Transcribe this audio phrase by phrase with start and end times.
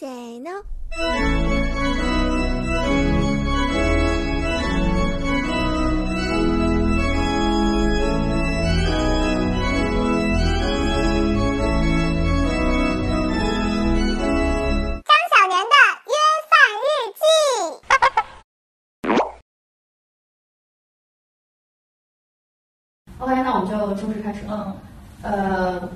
[0.00, 0.50] 谁呢？
[15.04, 15.74] 张小年的
[16.06, 16.14] 约
[16.48, 17.22] 饭日记。
[23.18, 24.40] OK，那我们就正式开始。
[24.48, 24.74] 嗯，
[25.20, 25.86] 呃，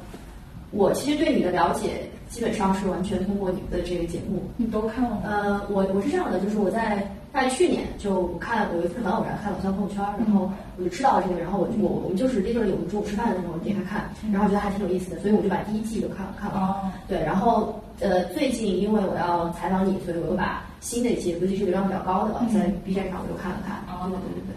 [0.73, 4.43] 我其实对你的了解基本上是完全通过你们的这个节目。
[4.57, 5.23] 你都看了吗？
[5.25, 6.97] 呃，我我是这样的，就是我在
[7.33, 16.59] 大概去年就看，我有一次很偶然看了我像朋友圈，然后我就知道了这个，然后我就我我们就是 literally 我们中午吃饭的时候点开看，然后觉得还挺有意思的，所以我就把第一季都看了看了。
[16.59, 23.77] 哦，对，然后呃，最近因为我要采访你，所以我又把新的一期，尤其是流量比较高的，在 B 站上我又看了看。
[23.95, 24.55] 哦对对对对。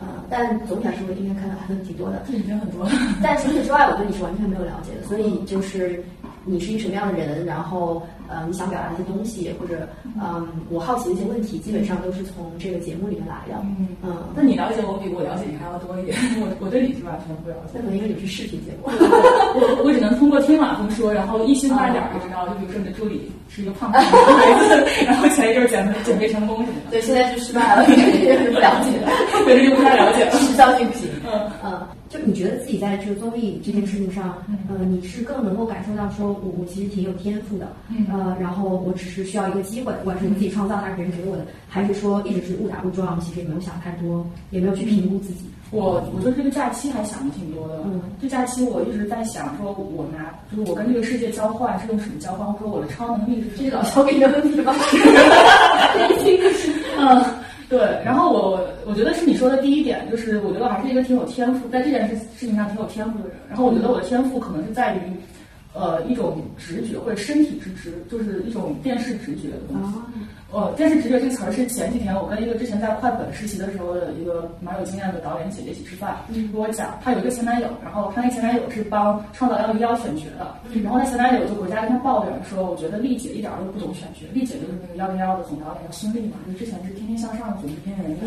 [0.00, 2.22] 呃，但总体来说，我今天看的还是挺多的。
[2.26, 2.90] 这已经很多了。
[3.22, 6.02] 但除此之外，我对你是完全没有了解的，所以就是
[6.44, 9.86] 你是一个什么样的人，然后呃，你想表达一些东西，或者
[10.20, 13.60] 嗯，我好奇的一些问题，基本上都是从这个节目里面来的。
[13.62, 16.16] 嗯嗯，那你了解我比我了解你还要多一点。
[16.40, 17.80] 我 我对你是完全不了解那。
[17.82, 18.88] 可能因为你是视频节目。
[18.88, 29.06] 我我只能通过听马蜂说，然后一星半点儿就知道，就比如说你的助理是一个胖胖的 孩子，然后前一阵儿减肥减肥成功什么的，对，现在是失败了，也是不了解的。
[29.44, 30.32] 对这就不太了解了。
[30.38, 31.08] 时效性不行。
[31.24, 31.32] 嗯
[31.62, 31.99] 呃，就
[32.30, 45.40] 你觉得自己在这个综艺这件事情上，呃，你是更能够感受到说，我我其实挺有天赋的，嗯呃，然后我只是需要一个机会，不管是你自己创造还是别人给我的，还是说一直是误打误撞，其实也没有想太多，也没有去评估自己。
[45.72, 47.80] 我我觉得这个假期还想的挺多的。
[47.84, 53.48] 嗯，这假期我一直在想，说我拿就是我跟这个世界交换是用什么交换，或者说我的超能力是？
[53.56, 54.72] 这是老肖给你的问题吗？
[56.98, 57.24] 嗯，
[57.70, 57.78] 对。
[58.04, 63.36] 然后我我觉得是你说的第一点，就是我觉得我还是一个挺有天赋，在这件事事情上挺有天赋的人。
[63.48, 65.00] 然后我觉得我的天赋可能是在于，
[65.72, 69.98] 呃，一种直觉或者身体之直，就是一种电视直觉的东西。
[70.52, 88.18] 呃，电视直觉这个词儿是前几天我跟一个之前在快本实习的时候的一个蛮有经验的导演姐姐一起吃饭，跟我讲，她有一个前男友，然后她那前男友是帮《创造幺零幺》选角的，然后她前男友就回家跟她抱怨说，我觉得丽姐一点儿都不懂选角，丽姐就是那个幺零幺的总导演叫孙俪嘛，就之前是《天天向上》的总制片人，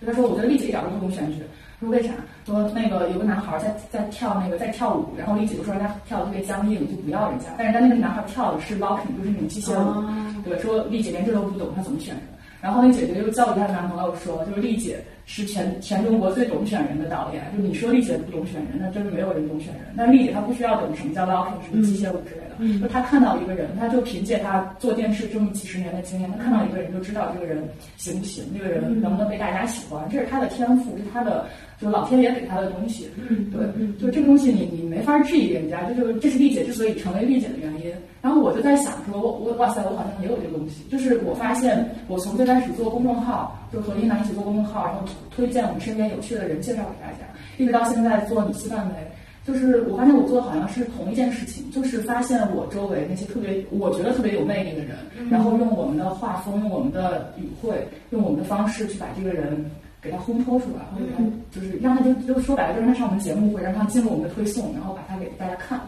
[0.00, 1.42] 就她说我觉得丽姐一点儿都不懂选角，
[1.80, 2.10] 说为啥？
[2.46, 10.04] 说那个有个男孩在在跳那个在跳舞，然后丽姐就说人家跳的特别僵硬，就不要人家，但人家那个男孩跳的是 locking，就是那种机械舞。
[10.42, 12.22] 对，说丽姐连这都不懂，她怎么选的？
[12.62, 17.42] 然后那姐姐又教育她男朋友说，就是丽姐是全全中国最懂选人的导演。
[17.52, 19.82] 就你说丽姐不懂选人，那真的没有人懂选人。
[19.96, 22.80] 但丽姐她不需要懂什么叫 locking，什么机械舞之类的。
[22.80, 27.62] 就她看到一个人，她就凭借她做电视这么几十年的经验，她看到一个人就知道这个人
[27.96, 31.46] 行不行，这个人能不能被大家喜欢，这是她的天赋，是她的
[31.80, 33.08] 就老天爷给她的东西。
[33.28, 33.66] 嗯，对，
[33.98, 37.92] 就这个东西你你没法质疑人家，这就是这是丽姐之所以成为丽姐的原因。
[38.22, 40.82] 然后我就在想说，我我哇塞，我好像也有这个东西。
[40.90, 47.26] 就是我发现，我从最开始做公众号，就和英楠一起做公众号，然后推荐我们身边有趣的人介绍给大家，
[47.58, 48.94] 一直到现在做你西范围，
[49.44, 54.96] 就是我发现我做的好像是同一件事情，就是发现我周围那些特别我觉得特别有魅力的人，
[55.30, 59.64] 然后用我们的画风，用我们的语汇，用我们的方式去把这个人。
[59.98, 65.80] 给他烘托出来，或者他就是让他就就说白了，就是他上我们节目，会让他进入我们的推送，然后把他给大家看。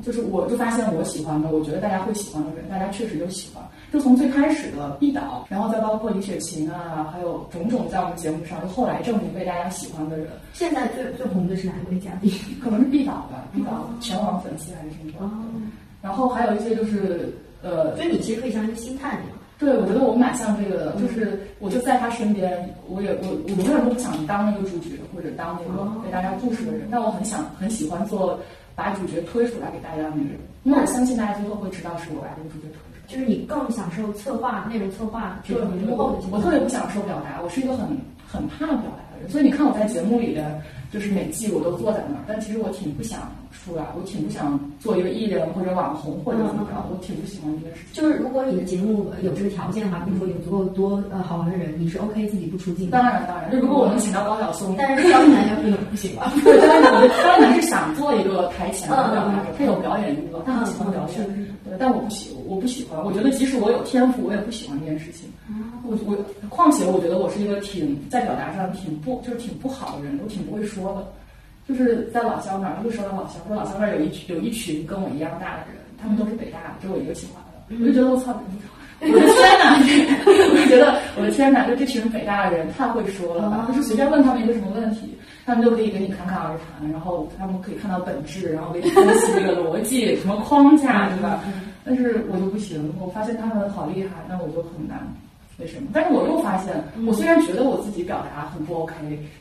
[0.00, 3.64] 就是我就发现我喜欢的，我觉得大家会喜欢的人，大家确实就喜欢。
[3.94, 12.28] 就从最开始的毕导，然后再包括李雪琴啊，还有种种在我们节目上，就后来证明被大家喜欢的人，现在最最红的是哪一位嘉宾？
[12.60, 15.30] 可能是毕导吧，毕导全网粉丝还是什么的。
[16.02, 19.36] 然后还有一些就是呃，所以你其实可以像一个星探一样。
[19.60, 28.36] 对，我觉得我蛮像这个的，就是我就在他身边，我也我我永远都不想当那个主角或者当那个给大家故事的人，但我很想很喜欢做
[28.74, 32.73] 把主角推出来给大家的那个人，因为我相信大家最后会知道是我把这个主角。
[33.14, 37.86] 就是你更享受策划、内容策划这对种幕后的我特别不享受表达，我是一个很
[38.26, 40.60] 很怕表达的人，所以你看我在节目里的，
[40.92, 43.20] 就是每季我都坐在那儿，但其实我挺不想
[43.54, 48.02] 出来，我挺不想做一个艺人或者网红或者怎么着，我挺不喜欢这件事情。
[48.02, 52.90] 就是如果你的节目有这个条件的话，比如说有足够多呃好玩的人，你是 OK 自己不出镜。
[52.90, 56.32] 当然当然，就如果我能请到高晓松，但是张楠要不能不行吧？
[56.44, 61.26] 对，当然我当然是想做一个台前的表达者，他有表演欲望，他很喜欢表演，
[61.64, 65.28] 对，但我不喜我不喜欢，我觉得即使我有天赋，我也不喜欢这件事情。
[65.86, 66.16] 我我
[66.48, 71.06] 况且我觉得我是一个挺在表达上挺不就是挺不好的人，我挺不会说的。
[71.68, 78.32] 就是在老乡那儿，就说到老乡，说老乡那儿有一群有一群跟我一样大的人，他们都是北大的，只有我一个清华的，我就觉得我操，
[79.00, 79.76] 我的天哪！
[80.24, 91.40] 我就觉得我的天哪，就这群北大的人太会说了吧，就是随便问他们一个什么问题，他们就可以跟你侃侃而谈，然后他们可以看到本质，然后给你分析这个逻辑，什么框架，对吧？
[91.84, 94.98] 但是我就不行，我发现他们好厉害，那我就很难。
[95.58, 95.88] 为什么？
[95.92, 96.74] 但是我又发现，
[97.06, 98.94] 我虽然觉得我自己表达很不 OK，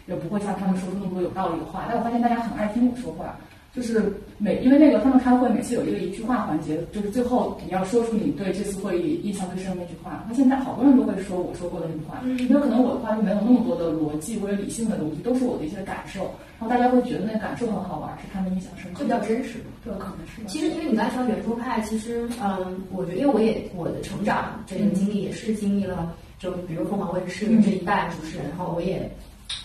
[0.07, 3.35] 也不会像他们说出那么多有道理的话，但我发现大家很爱听我说话。
[3.75, 10.23] 就是每因为那个他们开会每次有一个一句话环节，就是最后你要说出你对这次会议印象最深的那句话。
[10.29, 19.59] 那现在好多人都会说我说过的那句话，因为可能我的话就没有那么多的逻辑或者理性的东西，都是我的一些感受，然后大家会觉得那感受很好玩，是他们印象深刻，就比较真实。
[19.83, 20.41] 对，可能是。
[20.47, 29.09] 其实因为你刚才说圆桌派，其实嗯，我觉得因为我也我的成长这个经历也是经历了，就比如凤凰卫视这一代主持人，然后我也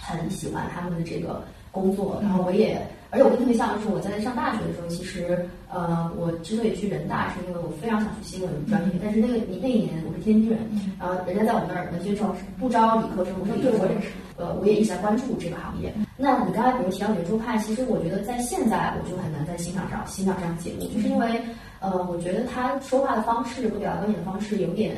[0.00, 2.80] 很喜欢他们的这个工作，然后我也。
[3.10, 8.92] 而且我跟特别像就是，我在上大学的时候，其实呃，我之所以去人大，是因为我非常想去新闻专业。
[9.02, 10.58] 但是那个你那一年我是天津人，
[10.98, 15.90] 然后人家在我们那儿文学招生不招理科生，我说对，我也是，呃，我也一直在关注这个行业。
[16.18, 21.40] 那你刚才比如提到圆桌派，其实我觉得在现在我就很难在欣赏上欣赏这样节目，就是因为
[21.80, 24.96] 呃，我觉得他说话的方式和表达观点的方式有点，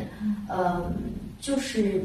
[0.49, 0.93] 呃，
[1.39, 2.03] 就是。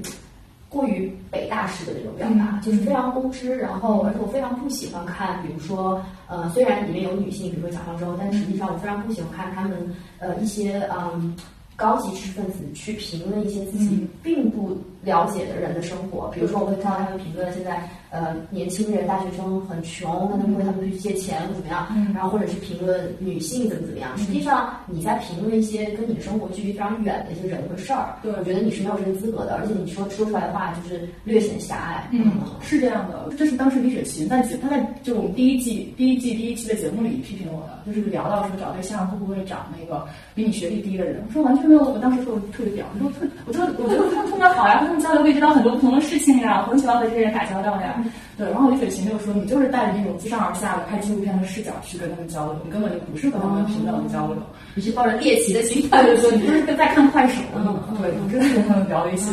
[0.75, 11.33] 过于北大式的这种表达，就是非常公知，然后而且我非常不喜欢看，比如说，呃，虽然里面有女性，比如说蒋方舟，但实际上我非常不喜欢看他们，呃，一些嗯
[11.77, 17.88] 高级知识分子去评论一些自己并不了解的人的生活，比如说我会看到他们评论现在。
[18.12, 21.86] 呃，年轻人、大学生很穷，那他们会他们去借钱或怎么样？
[22.13, 24.18] 然后或者是评论女性怎么怎么样？
[24.18, 32.07] 实际上你在评论一些跟你的生活距离非常远的一些人和事儿，对，我觉得你是没有这个资格的，而且你说说出来的话就是略显狭隘。
[32.13, 41.22] 嗯，是这样的，这是当时李雪琴在他在就我们第一季第一季第一期的节目里批评我的，就是聊到说找对象会不会找那个比你学历低的人？
[41.28, 48.03] 我说完全没有，我当时说特别屌，我说特我说我觉得他们特别好呀，们交流可以知道很多不同的事情呀，我很喜欢和这些人打交道呀。
[48.38, 54.36] 对，然后李雪琴就说：“你就是带着那种自上而下的拍纪录片的视角去跟他们交流，你根本就不是和他们平等的交流，
[54.74, 57.42] 你是抱着猎奇的心态，就说你就是在看快手。”
[58.01, 59.31] 对，我真的跟他们聊了一些。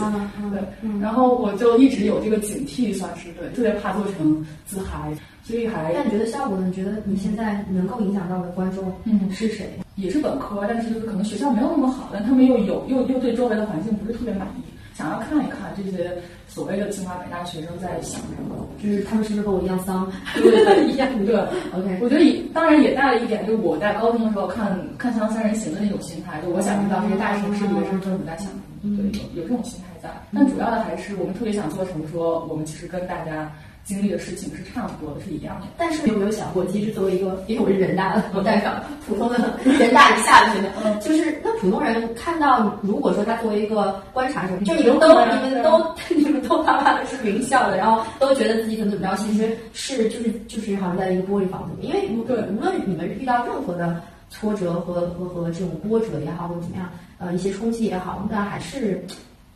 [0.50, 0.60] 对，
[1.00, 5.12] 然后我就一直有这个警惕，算是对，特别怕做成自嗨，
[5.42, 5.92] 所以还。
[5.94, 6.66] 但你觉得效果呢？
[6.66, 9.68] 你觉得你现在能够影响到的观众，嗯，是谁？
[9.96, 14.62] 也是本科，但是就是可能学校没有那么好，但他们又有又又对周围的环境不是特别满意。
[14.94, 16.12] 想要看一看这些
[16.46, 20.10] 所谓的清华北大学生在想什么，就是他们是不是跟我一样丧，
[20.88, 21.34] 一样对。
[21.74, 30.10] OK，我觉得也当然也带了一点，就是我在高中的时候看看《锵锵三人行》的那种心态，就我想知道这些大城市里的生政府在想什么，对，有有这种心态在。
[30.34, 33.50] 但主要的还是我们特别想做成说，我们其实跟大家。
[33.84, 35.66] 经历的事情是差不多的，是一样的。
[35.76, 38.72] 但是你有没有想过，其实作为一个，因为我是人大的，我代表
[39.06, 45.08] 普通的 人大以下的学生，就是那普通人看到，如果说他作为一个观察者，就你们都
[45.42, 54.00] 你们都 你们都他妈的是名校的，然后都觉得自己怎么怎么着，其实是就是就是好像在一个玻璃房子里，因为对无论你们遇到任何的
[54.30, 56.88] 挫折和和和这种波折也好，或者怎么样，
[57.18, 59.04] 呃，一些冲击也好，那还是。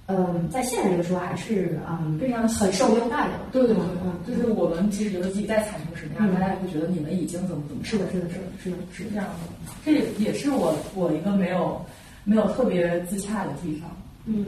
[0.08, 3.34] 嗯，在现在这个时候还是嗯非常很受优待的。
[3.50, 7.82] 对对对，嗯，就是我们其实觉得自己再惨成什么样，大家也会觉得你们已经怎么怎么。
[7.82, 9.72] 是的，是的，是的，是的，是这样的。
[9.84, 9.92] 这
[10.22, 11.80] 也是我我一个没有
[12.24, 13.90] 没有特别自洽的地方。
[14.26, 14.46] 嗯，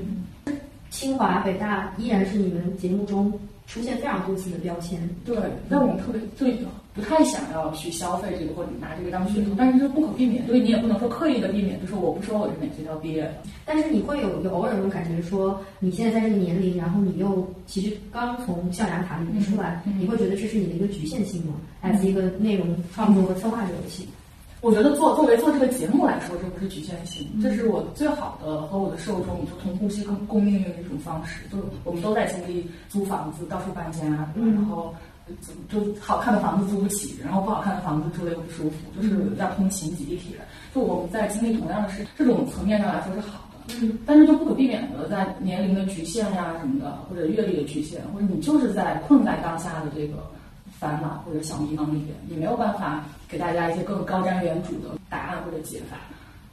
[0.91, 3.33] 清华北大依然是你们节目中
[3.67, 5.09] 出现非常多次的标签。
[5.25, 5.37] 对，
[5.69, 6.69] 那我们特别对的。
[6.99, 13.35] 不太想要去消费这个或者拿这个当噱头，但是这不可避免，所以你也不能说刻意的避免，就说我不说我是哪学校毕业的。
[13.65, 24.09] 但是你会有有偶尔有种感觉，说你现在在这个年龄，然后你又其实刚从象牙塔里面出来，你会觉得这是你的一个局限性吗？as 一个内容创作和策划者游戏？
[24.61, 31.43] 我觉得做作为做这个节目来说，这不是局限性，这是我最好的和我的受众就同呼吸共共命运的一种方式。
[31.49, 34.93] 就是我们都在经历租房子、到处搬家，然后。
[35.69, 40.37] 就好看的房子租不起，然后不好看的房子住的又不舒服，就是要通勤挤地铁。
[40.75, 43.75] 就我们在经历同样的事，这种层面上来说是好的。
[43.81, 50.15] 嗯，但是就不可避免的在年龄的局限呀什么的，或者阅历的局限，或者你就是在困在当下的这个
[50.79, 55.97] 烦恼或者小迷茫里边，你没有办法给大家一些更高瞻远瞩的答案或者解法。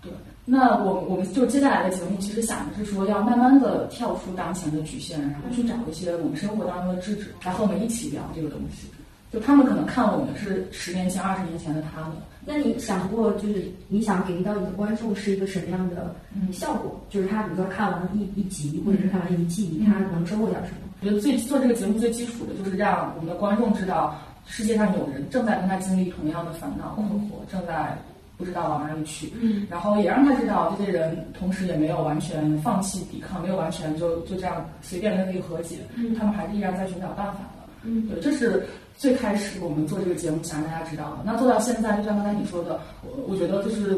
[0.02, 0.12] 对。
[0.48, 8.88] 那我我们就接下来的节目，其实想的是说，要慢慢的跳出当前的局限，然后去找一些我们生活当中的智者，来和我们一起聊这个东西。
[9.34, 12.12] 就他们可能看我们是十年前、二十年前的他们。
[12.46, 16.16] 那你想过，就是你想给到你的观众是一个什么样的
[16.54, 16.96] 效果？
[17.10, 20.78] 就是他比如说看完一一集，或者是看完一季，他能收获点什么？
[21.02, 27.98] 我觉得最做这个节目最基础的就是让我们的观众知道，世界上有人正在跟他经历同样的烦恼困惑，正在。
[28.38, 38.66] 不知道往哪里去，嗯，然后也让他知道这些人同时也没有完全放弃抵抗，没有完全就就这样随便跟自己和解，嗯，他们还是依然在寻找办法的，嗯，对，这是
[38.98, 41.18] 最开始我们做这个节目想让大家知道的。
[41.26, 43.98] 那做到现在，就像刚才你说的，我我觉得就是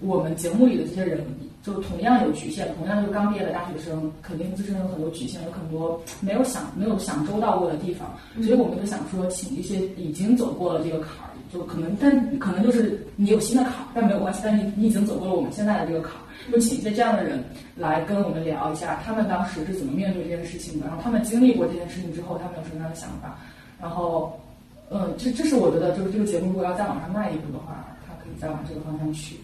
[0.00, 1.24] 我们节目里的这些人，
[1.62, 8.08] 就同样有局限，同样就是刚毕业的大学生，肯定自身有很多局限，有很多没有想没有想周到过的地方，
[8.42, 17.42] 所以我们就想说，请一些已经走过了这个坎儿，就可能，但可能就是你有新的坎儿，但没有关系，但你你已经走过了我们现在的这个坎儿，就请一些这样的人
[17.76, 23.38] 来跟我们聊一下，他们当时是怎么面对这件事情的，然后他们经历过这件事情之后，他们有什么样的想法，
[23.80, 24.38] 然后。
[24.90, 29.36] 嗯，这这是我觉得，就是这个节目如果要再往上迈一步的话，它可以再往这个方向去。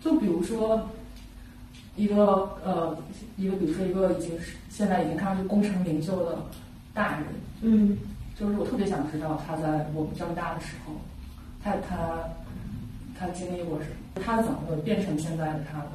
[0.00, 0.80] 就比如说，
[1.94, 2.96] 一个呃，
[3.36, 6.38] 一个比如说一个已经是现在已经看上去功成名就的
[6.94, 7.24] 大人，
[7.60, 7.98] 嗯，
[8.34, 10.94] 就是我特别想知道他在我们这么大的时候，
[11.62, 12.22] 他他
[13.18, 15.90] 他经历过什么，他怎么会变成现在的他的。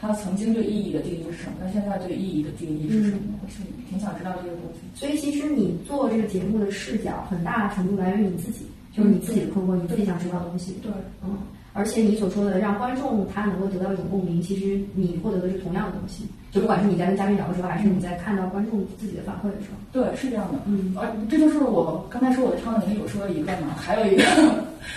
[0.00, 1.58] 他曾经对意义的定义是什么？
[1.60, 3.38] 他现在对意义的定义是什么？
[3.40, 4.80] 我是挺想知道这个东西。
[4.98, 10.72] 所以其实你做这个节目的视角，很大程度来源于你自己，就是你自己的困惑，你自己想知道的东西。
[10.82, 10.90] 对，
[11.22, 11.38] 嗯。
[11.74, 16.24] 而且你所说的让观众他能够得到一种共鸣，其实你获得的是同样的东西。
[16.50, 19.78] 就不管是你在跟嘉宾聊的时候，还是你在看到观众自己的反馈的时候。
[19.92, 20.58] 对，是这样的。
[20.66, 20.94] 嗯。
[20.98, 24.24] 而这就是我刚才说我的超能力，我说了一个嘛，还有一个，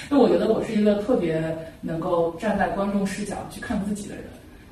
[0.09, 1.41] 那我觉得我是一个特别
[1.81, 4.23] 能够站在观众视角去看自己的人。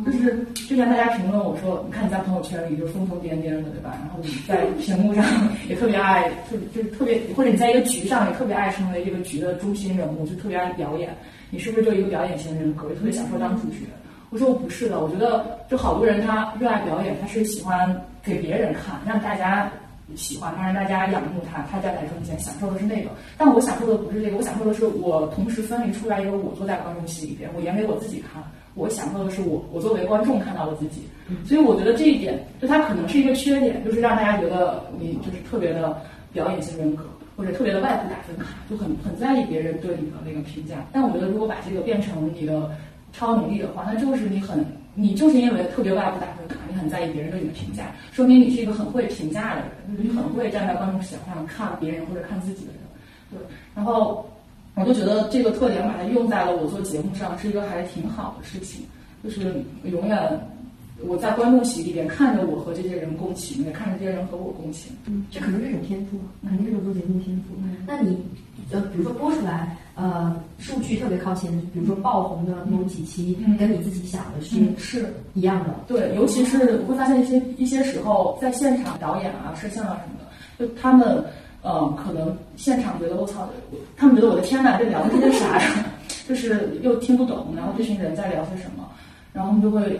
[0.03, 3.95] 就是之前大家评论我说，你看你在朋友圈里就疯疯癫癫的，对吧？
[4.01, 5.23] 然后你在屏幕上
[5.69, 11.15] 也特别爱，特就是特别，或者你在一个局上也特别爱成为这个局的中心人物，就特别爱表演。
[11.51, 13.85] 你是不是就一个表演型人格，也特别享受当主角？
[14.31, 19.71] 我说我不是的，我觉得就好多人他热爱表演，他是喜欢给别人看，让大家
[20.15, 23.09] 喜欢他，让大家仰慕他，他在台中间享受的是那个。
[23.37, 28.43] 但我享受的不是这个，我享受的是我同时分离出来一个我坐在观众席里边，我演给我自己看。
[28.75, 31.03] 我享受的是我，我作为观众看到了自己，
[31.45, 35.95] 所以我觉得这一点，就它可能是一个缺点，就是让大家觉得你就是特别的
[36.31, 37.03] 表演型人格，
[37.37, 40.83] 或者特别的外部打分卡，就很很在意别人对你的那个评价。
[40.91, 42.71] 但我觉得如果把这个变成你的
[43.11, 52.81] 超能力的话，那就是你很，你就是因为特别外部打分卡，你很在意别人对你的评价，说明你是一个很会评价的人，你很会站在观众席上看别人或者看自己的人，
[53.31, 53.39] 对，
[53.75, 54.25] 然后。
[54.75, 58.83] 我就觉得这个特点把它用在了我做节目上是一个还挺好的事情，
[59.23, 60.17] 就是永远
[61.07, 64.91] 我在观众席里边看着我和这些人共情，也看着这些人和我共情。
[65.05, 66.17] 嗯，这可能是一种天赋，
[66.47, 67.55] 肯定是种做节目天赋。
[67.85, 68.17] 那你
[68.71, 75.75] 呃，比如说播出来，呃，数据特别靠前，比如说爆红的某几期，跟你自己想的是是一样的。
[75.87, 81.23] 对，尤其是会发现一些一些时候，在现场导演啊、摄像啊什么的，就他们。
[81.65, 83.47] 嗯，可能现场觉得我操，
[83.95, 85.85] 他们觉得我的天呐，这聊的是些啥呀？
[86.27, 88.85] 就是又听不懂，然后这群人在聊些什么，
[89.31, 89.97] 然后他们就会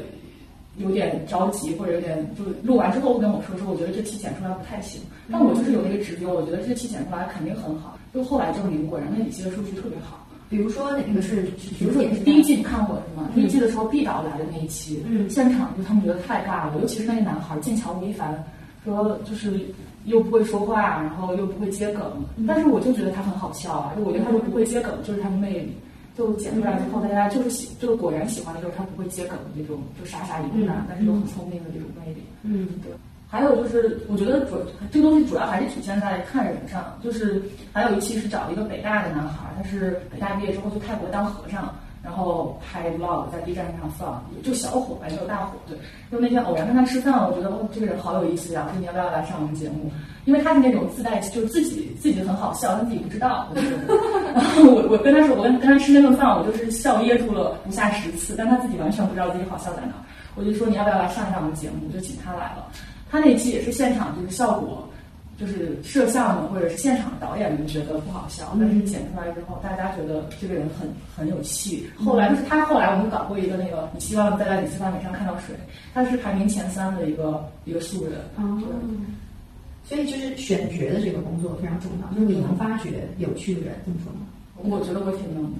[0.77, 5.01] 有点着急，或者有点就录完之后跟我说说，我觉得这期剪出来不太行。
[5.31, 7.97] 但我就是有那个直觉，我觉得这期剪出来肯定很好。
[8.13, 10.25] 就后来证明，果然那几期的数据特别好。
[10.49, 11.43] 比如说哪个是？
[11.79, 13.29] 比如说第一季你看过是吗？
[13.33, 18.43] 第一季的时候毕导来的那一期，嗯，现场就他们觉得太尬了，尤其是那个男孩剑桥吴亦凡，
[18.83, 19.59] 说就是。
[20.05, 22.01] 又不会说话，然后又不会接梗，
[22.45, 23.93] 但是我就觉得他很好笑啊！
[23.95, 25.73] 就我觉得他说不会接梗就是他的魅力。
[26.17, 32.23] 就剪出来之后，大家就是喜，就是果然喜欢的就是他不会接梗的那种，就傻傻一个男，但是又很聪明的这种魅力。
[32.43, 32.91] 嗯，对。
[33.27, 34.57] 还有就是，我觉得主
[34.91, 36.95] 这个东西主要还是体现在看人上。
[37.03, 37.41] 就是
[37.71, 41.73] 还有一期是找一个北大的男孩，他是北大毕业之后去泰国当和尚。
[42.03, 45.57] 然后拍 vlog 在 B 站上放，就小火，没有大火。
[45.65, 45.77] 对，
[46.11, 48.65] 就那天偶然跟他吃饭，我觉得哦，这个人好有意思呀。
[48.67, 49.89] 我说你要不要来上我们节目？
[50.25, 53.47] 因为他是那种自带，就自己自己很好笑，他自己不知道。
[54.33, 59.93] 然后我我跟他说，我跟跟他吃那顿饭，我就是笑噎住了不下十次，但他自己完全不知道自己好笑在哪。
[60.35, 61.89] 我就说你要不要来上一下我们节目？
[61.93, 62.67] 就请他来了。
[63.09, 64.89] 他那期也是现场，就是效果。
[65.43, 71.85] 就是摄像的或者是现场导演们觉得不好笑，但是剪出来之后，大家觉得这个人很很有气。
[71.97, 75.53] 后来就是他后来我们搞过一个那个，你希望在李斯范美上看到谁？
[75.93, 78.13] 他是排名前三的一个一个素人。
[78.37, 78.57] 哦，
[79.83, 84.21] 所以就是选角的这个工作非常重要，就是你能发掘有趣的人，这么说吗？
[84.55, 85.59] 我觉得我挺能的。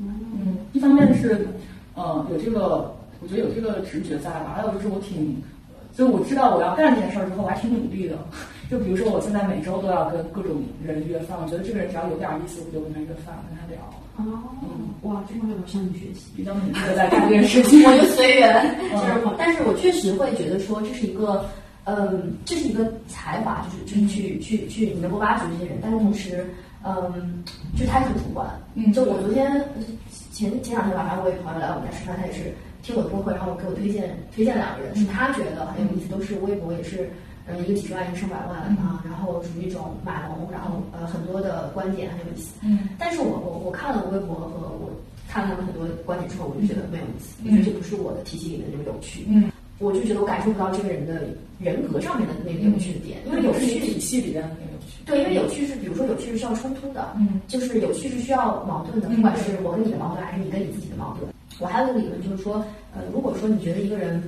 [0.00, 1.46] 嗯，一方面是
[1.94, 5.36] 呃有这个，我觉得有这个直觉在吧，还有就是我挺，
[5.94, 8.18] 就我知道我要干这件事儿之后，我还挺努力的。
[8.72, 13.76] 就比如说，我现在每周都要跟各种人约饭，我觉得这个人只要有点意思，我就跟他约饭，跟他聊。
[14.16, 14.24] 哦，
[14.62, 17.84] 嗯，哇，这方面我向你学习，比较努力的在干这件事情。
[17.84, 21.44] 我就随缘， 就是，但是我确实会觉得说，这是一个，
[21.84, 26.46] 嗯，这是一个才华，就是就是去去去，你能够挖掘这些人，但是同时，
[26.82, 27.44] 嗯，
[27.76, 28.48] 就是他很主观。
[28.74, 29.52] 嗯，就我昨天
[30.32, 37.10] 前前两天晚上，我有朋友来我们家吃饭，他也是听我的播客，然后给我推荐推荐两个人，是他觉得很有意思，都是微博也是。
[37.46, 42.54] 呃，一个几十万，一个上百万啊，然后属于一种码农，然后呃，很多的观点很有意思。
[42.62, 44.90] 嗯，但是我我我看了微博和我
[45.28, 49.24] 看了他们很多观点之后，我就觉得没有意思，我觉得这不是我的体系里的那个有趣。
[49.28, 51.26] 嗯，我就觉得我感受不到这个人的
[51.58, 55.02] 人格上面的那个有趣的点，因为有趣体系里边的那个有趣。
[55.04, 61.28] 对，因为有趣是，比如说有趣是需要冲突的，嗯，就是有趣是需要矛盾的，嗯不管是我跟你的矛盾，还是你跟你自己的矛盾。
[61.58, 64.22] 我还有一个理论就是说，呃，如果说你觉得一个人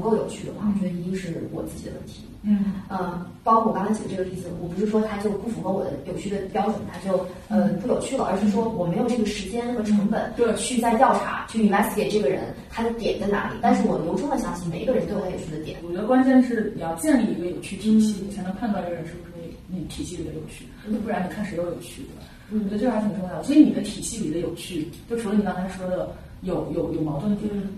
[0.00, 2.24] 不够有趣的话，我觉得一定是我自己的问题。
[2.42, 2.72] 嗯。
[2.88, 10.54] 呃，包括我刚才举的这个例子，我不是说他就不符合我的有趣的标准，他就呃不有趣了，而是说我没有这个时间和成本对。
[10.56, 13.56] 去再调查去 investigate 这个人他的点在哪里。
[13.60, 15.78] 但是我由衷的相信每一个人都有他有趣的点。
[15.84, 20.64] 我觉得关键是你要建立一个有趣体系，你才能判断这个人是不是你你体系里的有趣，
[21.04, 22.02] 不然你看谁都有趣，
[22.50, 23.36] 我觉得这个还挺重要。
[23.36, 23.42] 的。
[23.42, 27.68] 所以你的体系里的有趣，就除了你刚才说的有有有矛盾点，嗯。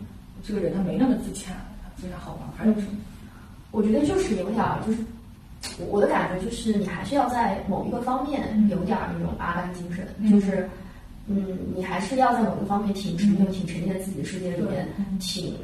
[0.45, 1.53] 这个人他没那么自洽，
[2.03, 2.99] 非常好玩，还有什么？
[3.71, 4.99] 我觉得就是有点儿，就是
[5.79, 10.69] 我我的感觉就是你还是要在某一个方面有点儿那种阿甘精神，嗯就是
[11.29, 15.55] 嗯，你还是要在某一个方面挺沉浸、挺沉浸在自己的世界里面，嗯挺。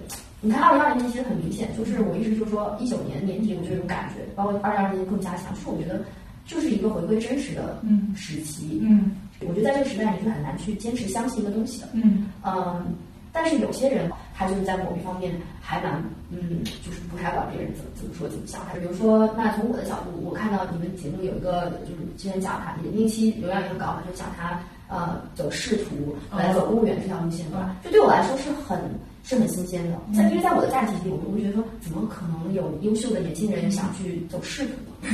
[0.41, 6.01] 你看，二零二零年其实很明显，就是我一直就说一九年年底，我就有这种感觉，包括二零二零年更加强，就是我觉得
[6.47, 8.81] 就是一个回归真实的嗯时期。
[8.85, 11.89] 嗯我觉得在这个时代，你是很难去坚持相信一个东西的。
[11.93, 12.87] 嗯嗯，
[13.33, 18.61] 但是有些人他就是在某一方面还蛮，嗯，就是不太管别人怎么怎么说怎么想。
[18.71, 27.75] 他比如说，那从我的角度，我看到你们节目有一个，就是之前讲他那期流量也很高嘛，就讲他呃走仕途来走公务员这条路线，对吧？
[27.83, 28.79] 这对我来说是很
[29.25, 34.71] 是很新鲜的，在因为在我的价值体系里，我会觉得说，怎么可能有优秀的年轻人想去走仕途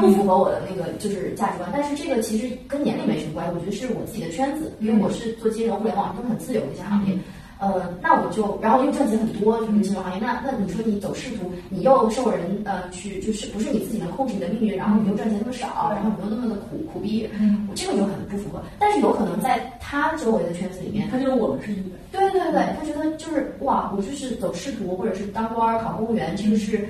[0.00, 7.16] 不符合我的那个就是价值观，但是这个其实跟年龄没什么关系，我觉得是我自己的圈子，因为我是做金融、互联网都是很自由的一些行业。
[7.58, 10.20] 呃，那我就，然后又赚钱很多，就是金融行业。
[10.20, 18.60] 那那你说你走仕途，你又受人呃去，就是不是你自己能控制你的命运，然后你又赚钱那么少，然后你又那么的苦苦逼，嗯，这个就很不符合。
[18.78, 21.74] 但是有可能在他周围的圈子里面，他觉得我们是。
[22.12, 26.86] 对对对对，他觉得就是哇，我就是走仕途或者是当官儿、考公务员，这个是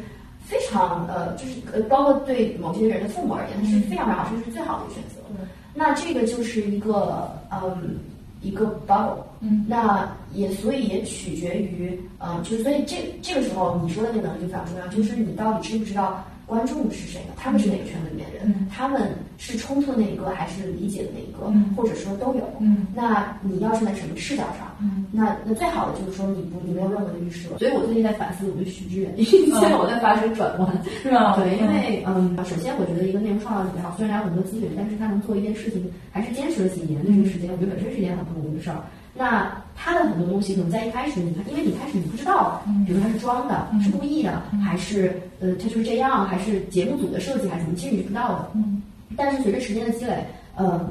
[0.49, 5.21] 非常呃，就是呃，包括对某些人的父母而言，它是非常非常好，这是最好的一个选择。
[5.37, 7.99] 对那这个就是一个嗯
[8.41, 9.67] 一个 bubble，嗯。
[9.69, 22.49] 那也所以也取决于嗯，就所以这这个时候你说的那个能力就非常重要，就是你到底知不知道观众是谁呢，他们是哪个圈子里面的人，嗯他们是冲突的那一个还是理解的那一个，嗯或者说都有。
[22.61, 24.71] 嗯那你要站在什么视角上？
[24.81, 30.83] 嗯那那最好的就是说你不你没有任何的预设，所以我最近在反思我对许知远， 现在我在发生转弯。
[31.03, 31.35] 是吧？
[31.41, 38.79] 对，因为嗯，首先我觉得一个内容创造者也好，虽然有很多资源，但是他能做一件事情，还是坚持了几年的这个时间，我觉得本身是一件很不容易的事儿。
[39.17, 48.51] 那他的很多东西可能在一开始，你看，因为你开始你不知道，比如他是装的，是故意的，还是呃他就是这样，还是节目组的设计，还是什么，其实你是不知道的。
[48.55, 48.83] 嗯。
[49.17, 50.25] 但是随着时间的积累，
[50.57, 50.89] 呃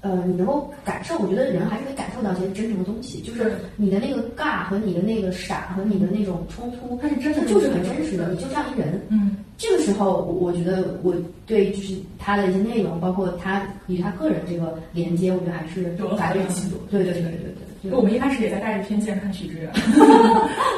[0.00, 9.00] 呃，你能够感受，我觉得人还是可以感受到一些真诚的东西，就是你的那个尬和你的那个傻和你的那种冲突，它是真的就是很真实的，你就像一人。
[9.08, 9.36] 嗯。
[9.58, 11.14] 这个时候，我我觉得我
[11.46, 16.78] 对就是他的一些内容，包括他与他个人这个连接，我觉得还是有了改变很多。
[16.90, 17.22] 对对对。
[17.22, 19.72] 对对对，因为我们一开始也在带着偏见看许知远，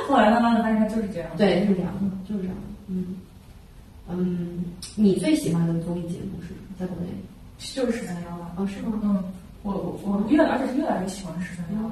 [0.07, 1.31] 后来慢慢的发现他就是这样。
[1.37, 2.57] 对就是这样的，就是这样。
[2.89, 3.17] 嗯
[4.11, 6.75] 嗯，你最喜欢的综艺节目是什么？
[6.79, 7.09] 在国内？
[7.59, 8.53] 就是十三幺了。
[8.57, 8.99] 哦，是吗？
[9.03, 9.25] 嗯，
[9.63, 11.91] 我我我越而且是越来越喜欢十三幺。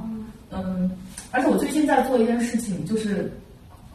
[0.52, 0.90] 嗯，
[1.32, 3.30] 而且我最近在做一件事情，就是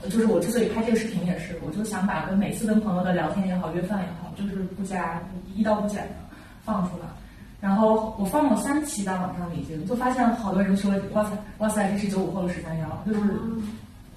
[0.03, 5.21] 就是我之所以拍这个视频也是，我就想把跟每次跟朋友的聊天也好，约饭也好，就是不加
[5.55, 6.15] 一刀不剪的
[6.63, 7.05] 放出来。
[7.61, 13.19] 然后我放了三期在网上已经，就发现好多人说哇塞哇塞，这是九五后的十三幺，就是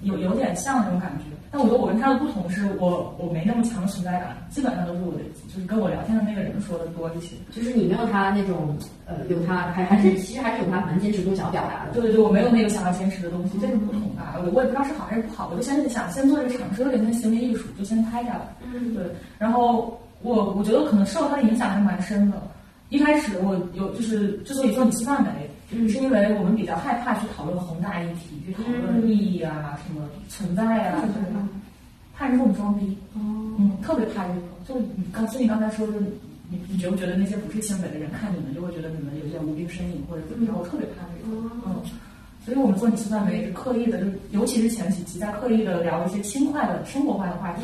[0.01, 1.25] 有有点像那种感觉。
[1.51, 7.35] 但我觉得我跟他的不同是我我没那么强的存在感，基本上都是我的就是跟我聊天的那个人说的多一些。
[7.51, 11.93] 就是你没有他那种呃，有他还还是其实还是有他蛮坚持度想要表达的。
[11.93, 14.23] 对对对，我没有那个想要坚持的东西，这是不同的。
[14.43, 18.41] 我我也不知道是好还是不好，我就先想先做这个尝试，有点像行为艺术，就先拍下来。
[18.73, 19.05] 嗯对，
[19.37, 22.37] 然后我我觉得可能受他的影响还蛮深的。
[22.95, 31.13] 一开始我有就是之所以做你吃饭没，嗯是因为我们比较害怕去讨论宏大议题，去讨论意义啊、什么存在啊，就是
[32.15, 32.97] 怕人说我们装逼。
[33.15, 33.19] 哦，
[33.59, 34.41] 嗯，特别怕这个。
[34.65, 35.99] 就你刚，就你刚才说，的
[36.49, 40.53] 你你觉不觉得那些不是清北的人看你们，就会觉得你们有点无病呻吟或者怎么着？
[40.57, 41.35] 我特别怕这个。
[41.67, 41.81] 嗯，
[42.45, 47.61] 所以我们做你吃饭没是刻意的，就是尤其是前几期在刻意的聊一些轻快的生活化的话题。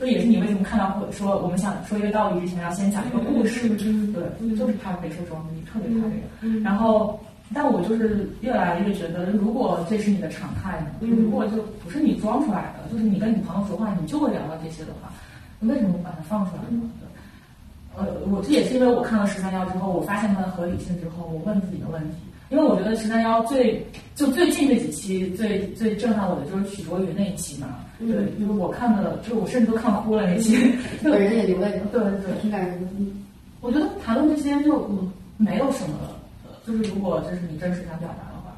[0.00, 3.68] 这也是你为什么看到或者说我们想说一个道理之前要先讲一个故事。
[3.68, 6.60] 对，就是怕被说装逼，特别怕这个。
[6.60, 7.20] 然后。
[7.54, 10.86] 但我就是越来越觉得，如果这是你的常态呢？
[11.00, 15.12] 如果就不是你装出来的，就是你跟你朋友说话，你就会聊到这些的话，
[15.60, 16.80] 为什么不把它放出来呢？
[16.98, 22.16] 对，呃，我这也是因为我看了十三幺之后，我发现它的合理性之后，我问自己的问题，
[22.52, 23.84] 因为我觉得十三幺最
[24.14, 27.66] 就最近这几期最最震撼我的就是许卓云那一期嘛，
[27.98, 28.08] 嗯。
[28.12, 30.56] 对，就是我看的，就是我甚至都看哭了那期，
[31.02, 32.86] 本人也流泪了，对对对，挺感人的。
[32.98, 33.18] 嗯
[33.62, 38.52] 我觉得谈论这些就嗯没有什么了，呃就是如果就是你真实想表达的话，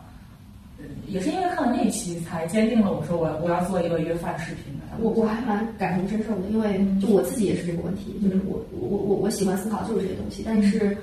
[0.78, 4.84] 呃也是因为看了那一期才坚定了我说我我要做一个约饭视频的。
[5.00, 10.96] 我我还蛮感同身受的，因为就我自己也是这个问题，就是我我我我喜欢思考就是这些东西，但是，嗯，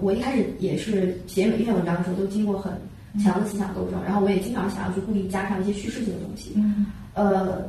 [0.00, 2.72] 我一开始也是写每一篇文章的时候都经过很
[3.22, 6.86] 强的思想斗争，然后我也经常想要去故意加上一些叙事性的东西，嗯。
[7.14, 7.62] 呃，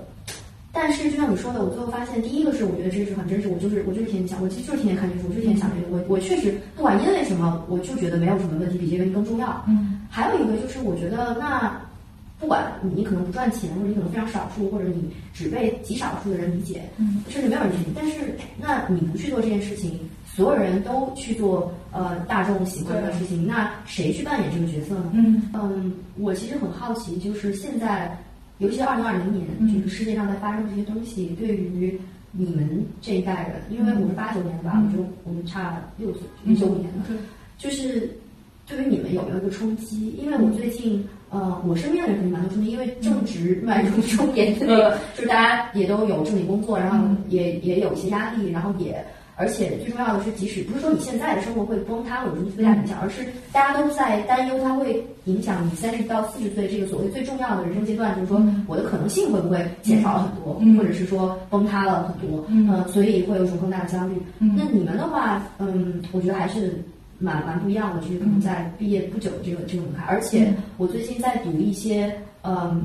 [0.72, 9.64] 但是就像你说的，我最后发现，第一个是我觉得这是很真实，我就是我就是天天想，我其实就是天天看这个书，我就是天天想这个，我我确实不管因为什么，我就觉得没有什么问题比这个更重要。
[9.68, 10.02] 嗯。
[10.10, 11.78] 还有一个就是，我觉得那
[12.40, 17.22] 不管你可能不赚钱，或者你可能非常少数，或者你只被极少数的人理解，嗯。
[17.28, 20.00] 甚至没有人理解你，但是那你不去做这件事情，
[20.36, 25.12] 所有人都去做呃大众喜欢的事情，那谁去扮演这个角色呢？
[25.14, 25.40] 嗯。
[25.54, 28.18] 嗯，我其实很好奇，就是现在，
[28.58, 29.72] 尤其是二零二零年，嗯。
[29.76, 32.00] 就是世界上在发生这些东西，对于
[32.32, 34.88] 你们这一代人，因为我是八九年的吧，嗯。
[34.88, 37.16] 我就我们差六岁，一九五年的，对。
[37.60, 38.10] 就是
[38.66, 40.16] 对于你们有没有一个冲击？
[40.20, 49.06] 因为我最近，呃，我身边的人肯定蛮多冲击，因为正值迈入中年的那个，就是大家也都有正经工作，然后也也有一些压力，然后也。
[49.36, 60.78] 而且最重要的是，即使不是说你现在的生活会崩塌或者是特别大影响，而是大家都在担忧它会影响你三十到四十岁这个所谓最重要的人生阶段，就是说我的可能性会不会减少了很多，嗯。
[60.78, 62.70] 或者是说崩塌了很多，嗯。
[62.70, 64.16] 呃，所以会有一种更大的焦虑。
[64.40, 64.56] 嗯。
[64.58, 66.84] 那你们的话，嗯，我觉得还是
[67.20, 72.84] 蛮蛮不一样的，就是可能在毕业不久的这个这个门槛，而且我最近在读一些，嗯，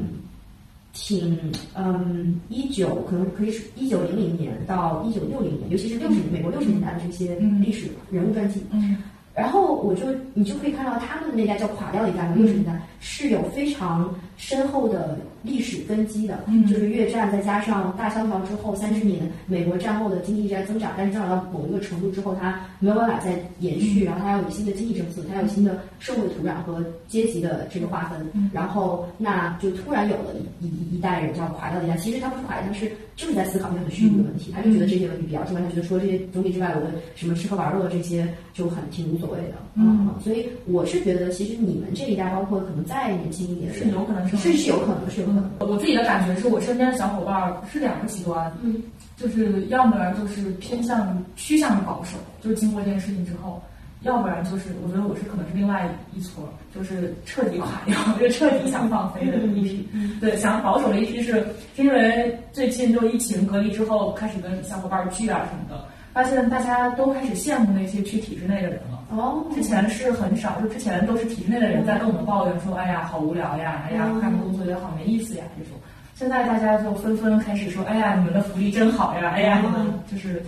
[0.92, 1.38] 挺
[1.74, 7.62] 嗯一九可能可以是一九零零年到一九六零年，尤其是六十美国六十年代的这些嗯。
[7.62, 8.96] 历史人物传记，嗯
[9.38, 16.66] 然后我就你就可以看到他们的那代叫垮掉的一代，六十年代是有非常深厚的历史根基的，嗯。
[16.66, 45.51] 就是越战再加上大萧条之后三十年，美国战后的经济一直在增长，但是增长到某一个程度之后，它没有办法再延续，然后它要有新的经济政策，它要有新的社会土壤和阶级的这个划分，然后那就突然有了一一一代人叫垮掉的一代，其实他不是垮掉，他是就是在思考一些很虚无的问题，他就觉得这些问题比较重要，他觉得除了这些总体之外，我的什么吃喝玩乐这些就很挺无所谓的，嗯所以我是觉得，其实你们这一代，包括可能再年轻一点是，有可能是是是有可能，是有可能。
[45.61, 48.83] 我自己的感觉是我身边的小伙伴儿是两个极端，嗯，
[49.17, 53.62] 就是要不然就是偏向趋向于保守，就是经过这件事情之后，
[54.03, 56.43] 要不然就是我觉得我是可能是另外一撮，
[56.75, 59.88] 就是彻底垮掉， 就彻底想放飞的一批。
[60.21, 61.33] 对，想保守的一批是
[61.77, 68.98] 是因为最近就疫情隔离之后，开始跟小伙伴聚啊什么的，发现大家都开始羡慕那些去体制内的人了。
[69.11, 75.73] 哦，之前是很少，就之前都是体制内的人在跟我们抱怨说，哎呀，好无聊呀，哎呀，干工作也好没意思呀这种。
[76.14, 80.42] 现在大家就纷纷开始说，哎呀，你们的福利真好呀，哎呀，你们就是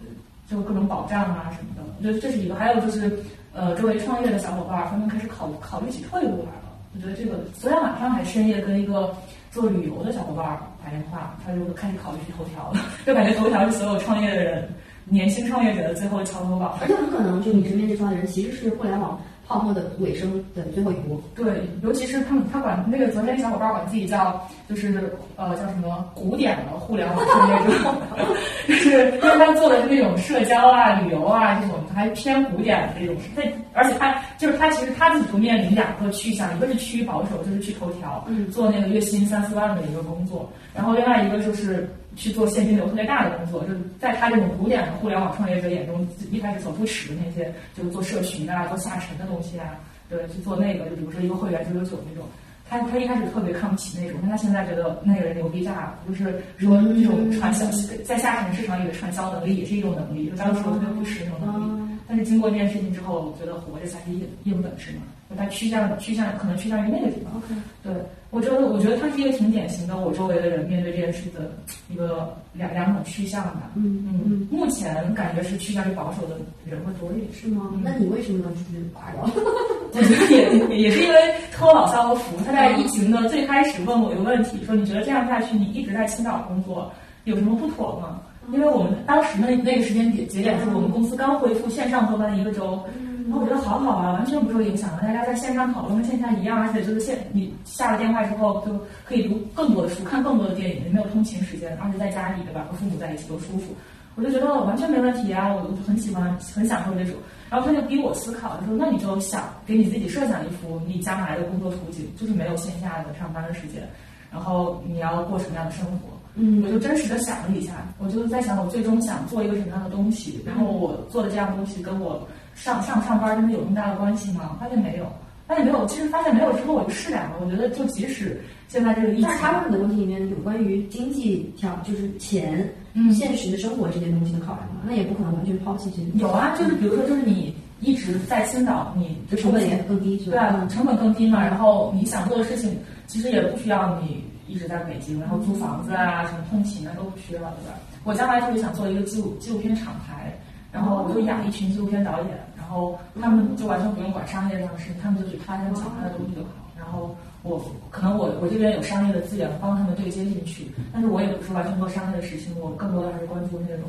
[0.00, 0.06] 呃
[0.50, 1.82] 就各种保障啊什么的。
[1.98, 3.18] 我觉得这是一个，还有就是
[3.54, 6.72] 呃，周围创业的小伙伴纷纷开始考考虑起退路来了。
[6.94, 9.14] 我觉得这个昨天晚上还深夜跟一个
[9.50, 10.44] 做旅游的小伙伴
[10.84, 14.68] 打电话，他就开始考虑去头条了， 就感觉头条是所有创业的人。
[15.04, 21.20] 年轻创业者的最后桥头堡，而且很可能就你身边这帮人其实是互联网泡沫的尾声的最后一波。
[21.34, 27.94] 对，尤其是他们，他管那个昨天小伙伴管自己叫，就是呃叫什么古典的互联网创业者，
[28.68, 33.42] 就是因为他做的是那种社交啊、旅游啊这种还偏古典的这种，那
[33.74, 41.86] 而且他就是他其实他自己就面临两个趋向，一个是趋于保守，就是去头条，嗯做那个月薪三四万的一个工作，然后另外一个就是。
[42.16, 52.26] 去做现金流特别大的工作，就是在他这种古典的互联网创业者眼中，一开始所不耻的那些，就是做社群啊、做下沉的东西啊，对，去做那个，就比如说一个会员九九九那种，
[52.68, 56.24] 他他一开始特别看不起那种，但他现在觉得那个人牛逼炸了，就是
[56.58, 57.64] 说这种传销
[58.04, 67.42] 在下沉市场里的传销能力也是一种能力，就当时我特别不耻那种能力，但是经过这件事情之后，我觉得活着才是硬硬本事嘛，就他趋向趋向可能趋向于那个地方。
[67.82, 67.92] 对，
[68.32, 71.52] 我觉得，我觉得他是一个挺典型的，我周围的人面对这件事的
[71.90, 73.70] 一个两两种趋向吧。
[73.74, 77.30] 嗯嗯，目前感觉是趋向于保守的人会多一点。
[77.30, 77.70] 是吗？
[77.84, 79.22] 那你为什么能就是垮掉？
[79.92, 86.90] 我觉得也也是因为托老肖的福，他在疫情的最开始问我一个问题，说你觉得这样下去，你一直在青岛工作
[87.24, 88.18] 有什么不妥吗？
[88.50, 92.82] 因为我们当时那那个时间点节点是我们公司刚恢复线上坐班一个周，
[93.24, 103.74] 然后我觉得好好啊，完全不受影响啊，大家在线上讨论跟线下一样，而且就是线你下了电话之后就可以读更多的书，看更多的电影，也没有通勤时间，而且在家里对吧，和父母在一起多舒服。
[104.14, 107.14] 我就觉得完全没问题啊，我我就很喜欢，很享受这种。
[107.48, 113.88] 然后他就逼我思考，他说那你就想给你自己设想一幅你将来的工作图景，就是没有线下的上班的时间，
[114.30, 116.08] 然后你要过什么样的生活？
[116.34, 124.56] 嗯我就真实的想了一下，我就在想我最终想做一个什么样的东西，然后我做的这样的东西跟我上上上班真的有那么大的关系吗？
[124.60, 125.06] 发现没有，
[125.46, 125.84] 发现没有。
[125.86, 127.36] 其实发现没有之后，我就释然了。
[127.40, 136.08] 我觉得就即使现在这个疫情但是，他们的问题里面有关于经济条，就是钱、嗯现实的生活这些东西的考量嘛，那也不可能完全抛弃这些。
[136.18, 140.32] 有啊，就是比如说，就是你一直在青岛，你的成本也更低，是吧？
[140.32, 141.40] 对啊，成本更低嘛。
[141.40, 147.78] 然后你想做的事情，其实也不需要你一直在北京，然后租房子啊、什么通勤啊都不需要，对吧？
[148.04, 150.36] 我将来特别想做一个纪录纪录片厂牌，
[150.72, 156.48] 然后我就养一群纪录片导演，然后他们就完全不用管商业上的事情，他们就去他山讲他的东西就好。
[156.76, 163.84] 然后我可能我我这边有商业的资源帮他们对接进去，但是我也不是完全做商业的事情，我更多的还是关注那种，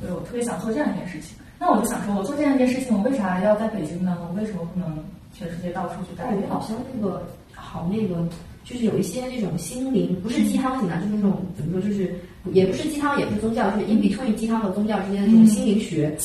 [0.00, 1.36] 所以我特别想做这样一件事情。
[1.58, 4.16] 那我就想说，我做这样一件事情，我为啥要在北京呢？
[4.22, 7.22] 我为什么不能全世界到处去带感觉好像那个
[7.54, 8.26] 好那个，
[8.64, 12.14] 就是有一些那种心灵，不是鸡汤型的，就是那种怎么说，就是
[12.52, 16.16] 也不是鸡汤，也不是宗教，就是 in between 鸡汤和宗教之间的这种心灵学，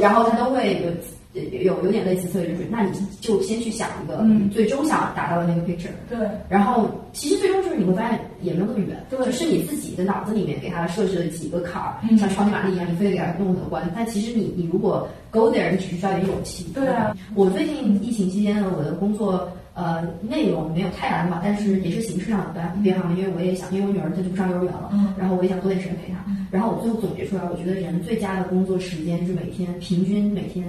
[0.00, 0.90] 然后它都会有。
[1.62, 6.16] 有有点类似，所以就是，那你就先去想一个嗯最终想达到的那个 picture，对
[6.48, 13.90] 然后其实最终就是你会发现也没有那么远，对就是你自己的脑子里面给他设置了几个坎儿，嗯像超级玛丽一样，你非得给他弄得关。
[13.96, 16.66] 但其实你你如果 go there，你只是需要一点勇气。
[16.72, 26.24] 对啊，我最近疫情期间呢，我的工作呃内容没有太大的嘛，但是也是形式上的变变化，因为我也想，因为我女儿她就不上幼儿园了，嗯然后我也想多点时间陪她。
[26.50, 30.64] 然后我最后总结出来，我觉得人最佳的工作时间是每天平均每天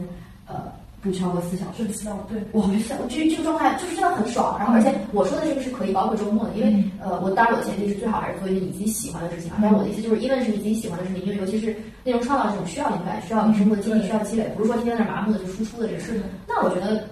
[0.48, 0.56] 呃
[1.02, 1.84] 不超过四小时。
[1.86, 2.42] 是知道对。
[2.52, 9.58] 我觉得这这个状态就是真的很爽，然后而且我说的这个是可以包括周末的，因为呃，我当然我的前提是最好还是做一些你自己喜欢的事情啊。
[9.62, 16.20] 但是我的意思就是，因为是你自己喜欢的事情，因为尤其是内容创造这种需要灵感、需要生活的经历、需要积累，不是说天天在那麻木的就输出的这个事。
[16.48, 17.06] 那我觉得四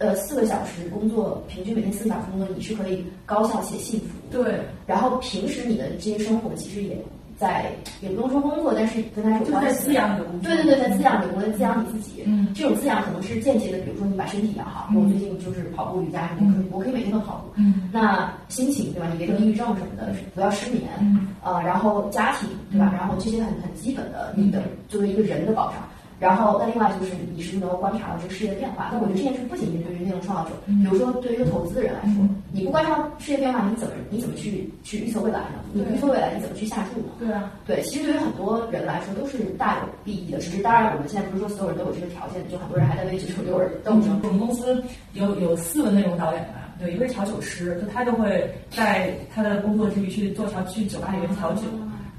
[0.00, 4.06] 呃四个小时工作，平均每天四个小时工作，你是可以高效且幸福。
[4.30, 6.96] 对，然后平时你的这些生活其实也
[7.38, 9.84] 在，也不用说工作，但是跟它是有关系的。
[9.84, 10.50] 滋养你的工作。
[10.50, 12.22] 对对对，在滋养你，我在滋养你自己。
[12.26, 17.52] 嗯这种滋养可能是间接的，比如说你把身体养好，我最近就是跑步、瑜伽什么，我可以我可以每天都跑步。
[17.56, 19.08] 嗯那心情对吧？
[19.12, 20.82] 你别得抑郁症什么的，不要失眠。
[21.00, 22.90] 嗯呃，然后家庭对吧？
[22.96, 25.76] 然后这些很很基本的，你的作为一个人的保障。
[26.20, 28.90] 然后，那另外就是你是不是能够观察到这个世界的变化？
[28.92, 35.64] 那我觉得这件事不仅仅对于内容创造者，比如说对于一个投资人来说，你不观察世界变化，你怎么你怎么去去预测未来呢？
[35.72, 37.12] 你不预测未来，你怎么去下注呢？
[37.18, 40.38] 对啊，对，其实对于很多人来说都是大有裨益的。
[40.38, 44.20] 只是当然，我们现在不是说所有人都有这个条件，就很多人还在为这种幼儿斗争。
[44.22, 51.62] 我们公司有有四个内容导演吧，有一个是调酒师，就他就会在他的工作之余去做调去酒吧里面调酒。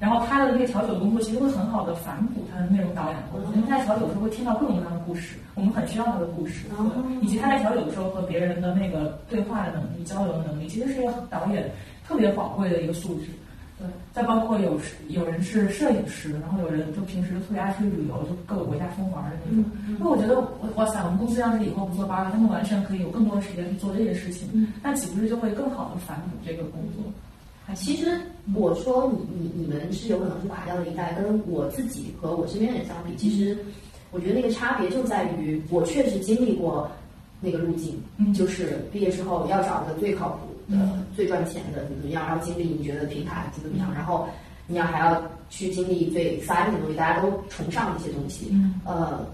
[0.01, 6.65] 然后他的那个调酒的工作其实会很好的反哺他的内容导演的工作，因为他在调酒的时候会听到各种各样的故事，我们很需要他的故事，
[7.21, 11.69] 以及他在调酒的时候和别人的那个对话的能力、交流的能力，其实是一个导演
[12.07, 13.27] 特别宝贵的一个素质。
[13.77, 19.65] 对，再包括有有人是摄影师，然后有人就平时特别爱出去旅游，就各个国家疯玩的那种。
[19.99, 20.39] 那、我觉得，
[20.75, 27.05] 哇塞，我们公司要是以后不做八了，他们完全可以有更多的时间去做这些事情，那岂不是就会更好的反哺这个工作？
[27.75, 28.19] 其实
[28.53, 33.57] 我说你你你们是有可能是垮掉的一代，跟我自己和我身边人相比，其实
[34.11, 36.89] 我觉得那个差别就在于我确实经历过
[37.39, 44.27] 那个路径，嗯就是毕业之后要找一个最靠谱的、嗯最赚钱的怎么怎么样，然后经历你觉得平台怎么怎么样，然后
[44.67, 49.25] 你要还要去经历最 exciting 的东西，大家都崇尚的一些东西，嗯呃，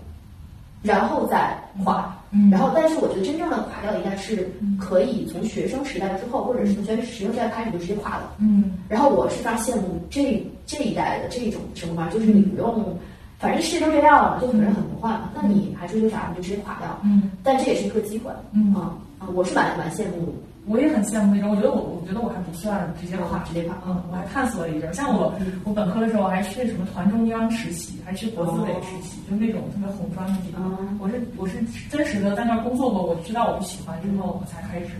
[0.83, 2.16] 然后再垮。
[2.31, 8.33] 嗯然后，但是我觉得真正的垮掉的一代是可以从学生时代之后，或者是从学生学生时代开始就直接垮了。
[8.39, 12.97] 嗯然后我是非常羡慕这这一代的这种生活方式，就是你不用，
[13.39, 16.27] 反正世界都这样了，就可能很魔幻嘛，那你还追求啥？
[16.29, 16.99] 你就直接垮掉。
[17.03, 18.31] 嗯，但这也是一个机会。
[18.51, 20.33] 嗯啊啊，我是蛮蛮羡慕
[20.67, 24.93] 我也很羡慕那种，我觉得我我觉得我还不算直接垮，直接垮嗯，我还探索了一阵儿。
[24.93, 30.61] 像我我本科的时候还去什么团中央实习，还去国资委实习，就那种特别红砖的地方。
[30.81, 31.57] 嗯我是我是
[31.89, 34.95] 真实的在那儿工作过，我知道我不喜欢之后，我才开始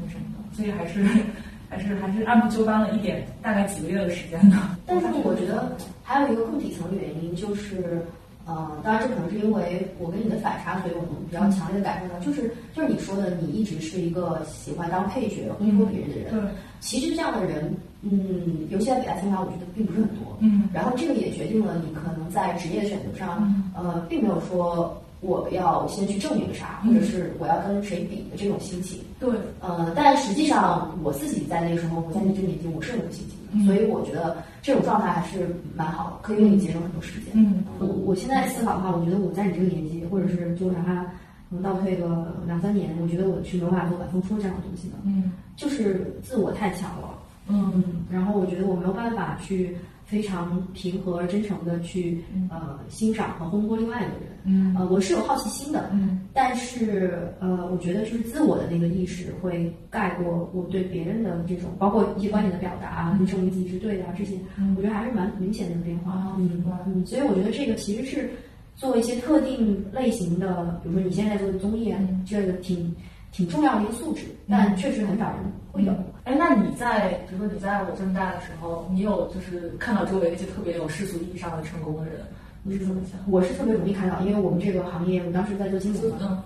[0.00, 1.04] 那什么的，所以还是
[1.70, 4.56] 还是还是按部就班了一点，大概几个月的时间的。
[4.86, 8.04] 但是我觉得还有一个更底层的原因就是，
[8.44, 16.30] 呃，当然这可能是因为我跟你的反差，所以我们比较强烈的感受到，就是就是你说的，你一直是一个喜欢当配角、烘托别人的人。
[16.30, 16.40] 对，
[16.80, 20.36] 其实这样的人，嗯，尤其在北大清华，我觉得并不是很多。
[20.40, 28.98] 嗯然后这个也决定了你可能在职业选择上，呃，并没有说我要先去证明啥，或者是我要跟谁比的这种心情。
[29.18, 29.30] 对，
[29.60, 33.64] 呃，但实际上我自己在那个时候，我在那这个年纪，我是有心情的。
[33.64, 37.32] 所以我觉得这种状态还是蛮好的，可以给你节省很多时间。
[37.34, 41.06] 嗯我我现在思考的话，我觉得我在你这个年纪，或者是就哪怕
[41.48, 47.08] 能倒退个两三年，我觉得我去没有办法做晚风车这样的东西的，嗯就是自我太强了。
[47.48, 49.76] 嗯嗯，然后我觉得我没有办法去
[50.12, 54.28] 非常平和而真诚的去呃欣赏和烘托另外一个人。
[54.44, 54.76] 嗯。
[54.78, 56.20] 呃，我是有好奇心的，嗯。
[56.34, 64.74] 但是呃，我觉得就是自我的那个意识会盖过我对别人的这种，包括一些观点的表达啊，去证明自己是对的啊，这些，嗯。
[64.76, 66.12] 我觉得还是蛮明显的变化。
[66.12, 68.28] 啊嗯嗯，所以我觉得这个其实是
[68.76, 72.22] 做一些特定类型的，比如说你现在做的综艺啊，嗯。
[72.28, 72.94] 这个挺
[73.32, 75.38] 挺重要的一个素质，但确实很少人
[75.72, 75.92] 会有。
[76.24, 82.20] 哎，那你在比如说你在我这么大的时候，你有就是看到周围那些特别有世俗意义上的成功的人，
[82.62, 83.18] 你是怎么想？
[83.26, 86.42] 我是特别容易看到，因为我们这个行业，我当时在做金融嘛，嗯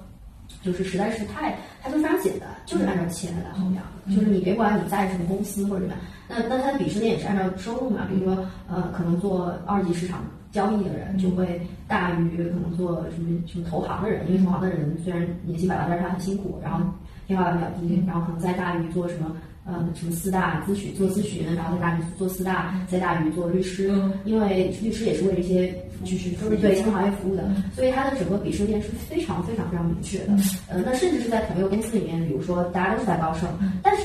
[0.63, 5.97] 就是实在是太，它就非常简单，就是按照钱来衡量，嗯就是你别管你在什么公司或者什么，
[6.29, 10.25] 那那它的鄙视链也是按照收入嘛，比如说呃，可能做二级市场
[10.57, 16.81] 交易的人就会大于可能做什么什么投行的人，因为投行的人虽然年薪百万，但是他很辛苦，然后
[17.27, 19.37] 天花板比较低，然后可能再大于做什么。
[19.69, 27.43] 呃，什么四大咨询做咨询，然后再大于做四大，再大于做律师，嗯因为律师也是为这些就是都是对金融行业服务的，
[27.75, 30.37] 所以它的整个鄙视链是非常非常非常明确的。
[30.69, 33.49] 呃，那甚至是在同一个公司里面，比如说大家都是在高盛，
[33.83, 34.05] 但是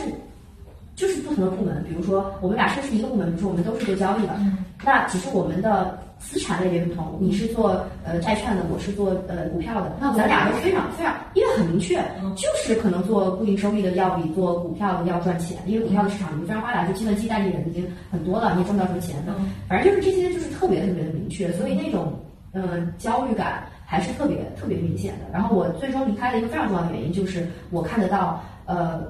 [0.95, 4.35] 就是不同的部门，比如说我们俩是是一个部门，比如说我们都是做交易的，
[4.83, 12.01] 那只是我们的资产类别不同，你是做呃债券的，我是做呃股票的，那咱俩都非常非常，因为很明确，
[12.37, 19.33] 就是可能做固定收益的要比做股票的要赚钱，因为股票的市场已经非常发达，就计算机代理人已经很多了，你也挣不到什么钱的，
[19.67, 22.13] 反正就是这些就是特别特别的明确，所以那种
[22.53, 25.25] 呃焦虑感还是特别特别明显的。
[25.33, 29.01] 然后我最终离开的一个非常重要的原因就是我看得到呃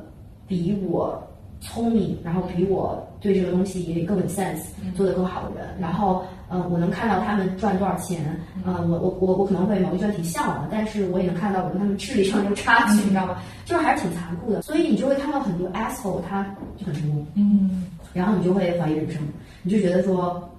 [0.47, 1.21] 比我
[1.61, 4.63] 聪明，然后比我对这个东西也更有 sense，
[4.95, 13.37] 做得更好的人，然后呃我能看到他们赚多少钱，呃我我我我可能会某一段挺向往的，但是我也能看到我跟他们智力上有差距， 你知道吗？
[13.63, 16.43] 就是还是挺残酷的，所以你就会看到很多 asshole 他
[16.77, 17.85] 就很成功，嗯。
[18.13, 19.21] 然后你就会怀疑人生，
[19.63, 20.50] 你就觉得说，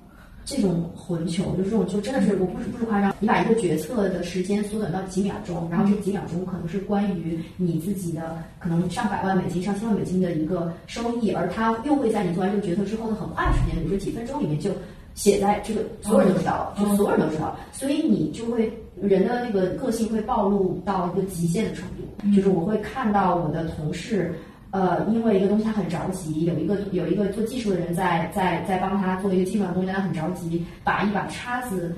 [0.45, 14.71] 这种混球，就是这种就真的是我不是不是夸张，你把一个决策的时间缩短到几秒钟，然后这几秒钟可能是关于你自己的可能上百万美金、上千万美金的一个收益，而它又会在你做完这个决策之后的很快的时间，比如说几分钟里面就
[15.15, 24.35] 写在这个所有人都知道了，就所有人都知道，所以你就会人的那个个性会暴露到一个极限的程度，就是我会看到我的同事。
[24.73, 31.95] 呃，因为一个东西他很着急，有一个有一个做技术的人在在在帮他做一个技术上的东西，但他很着急，把一把叉子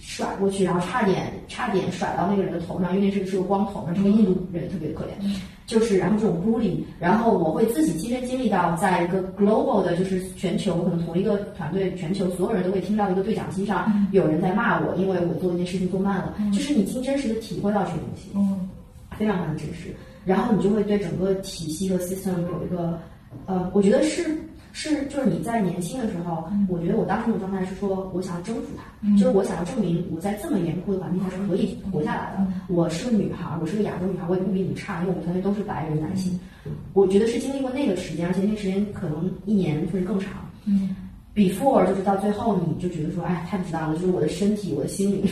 [0.00, 5.10] 甩过去，然后差点差点甩到那个人的头上，因为这个是个光头，这个印度人特别可怜，
[5.66, 18.68] 就是然后这种孤立，然后我会自己亲身经历到，在一个 global 的，就是全球可能同一个团队，全球所有人都会听到一个对讲机上有人在骂我，因为我做一件事情做慢了，就是你经真实的体会到这个东西，嗯
[19.16, 22.98] 非常非常真实，然后你就会对整个体系和 system 有一个，
[23.46, 24.24] 呃，我觉得是
[24.72, 32.46] 是就是你在年轻的时候，我觉得我当时的状态是说，我想要征服它，就是我想要证明我在这么严酷的环境下是可以活下来的。
[32.68, 36.38] 我是个女孩，我是个亚洲女孩，我也不比你差，因为我们团队都是白人男性。
[36.92, 40.32] 我觉得是经历过那个时间，而且那个时间可能一年甚至更长。
[40.64, 40.96] 嗯
[41.34, 45.24] before 就是到最后，你就觉得说，哎，太不值当了，就是我的身体、我的心灵，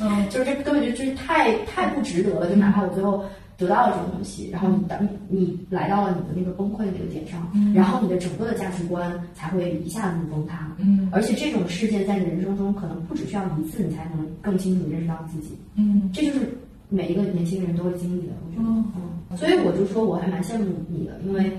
[0.00, 2.48] 嗯 就是这根本就就是太太不值得了。
[2.48, 3.22] 就哪怕我最后
[3.62, 10.74] 得到了这个东西，然后你当你你来到了你的那个崩溃的那个点上，然后你的整个的价值观才会一下子崩塌。
[10.78, 15.56] 嗯而且这种事件在你人生中可能不只需要一次，你才能更清楚地认识到自己。
[15.76, 16.40] 嗯这就是
[16.88, 18.68] 每一个年轻人都会经历的，我觉得。
[18.68, 18.84] 嗯
[19.30, 21.50] 嗯，所以我就说我还蛮羡慕你的，因为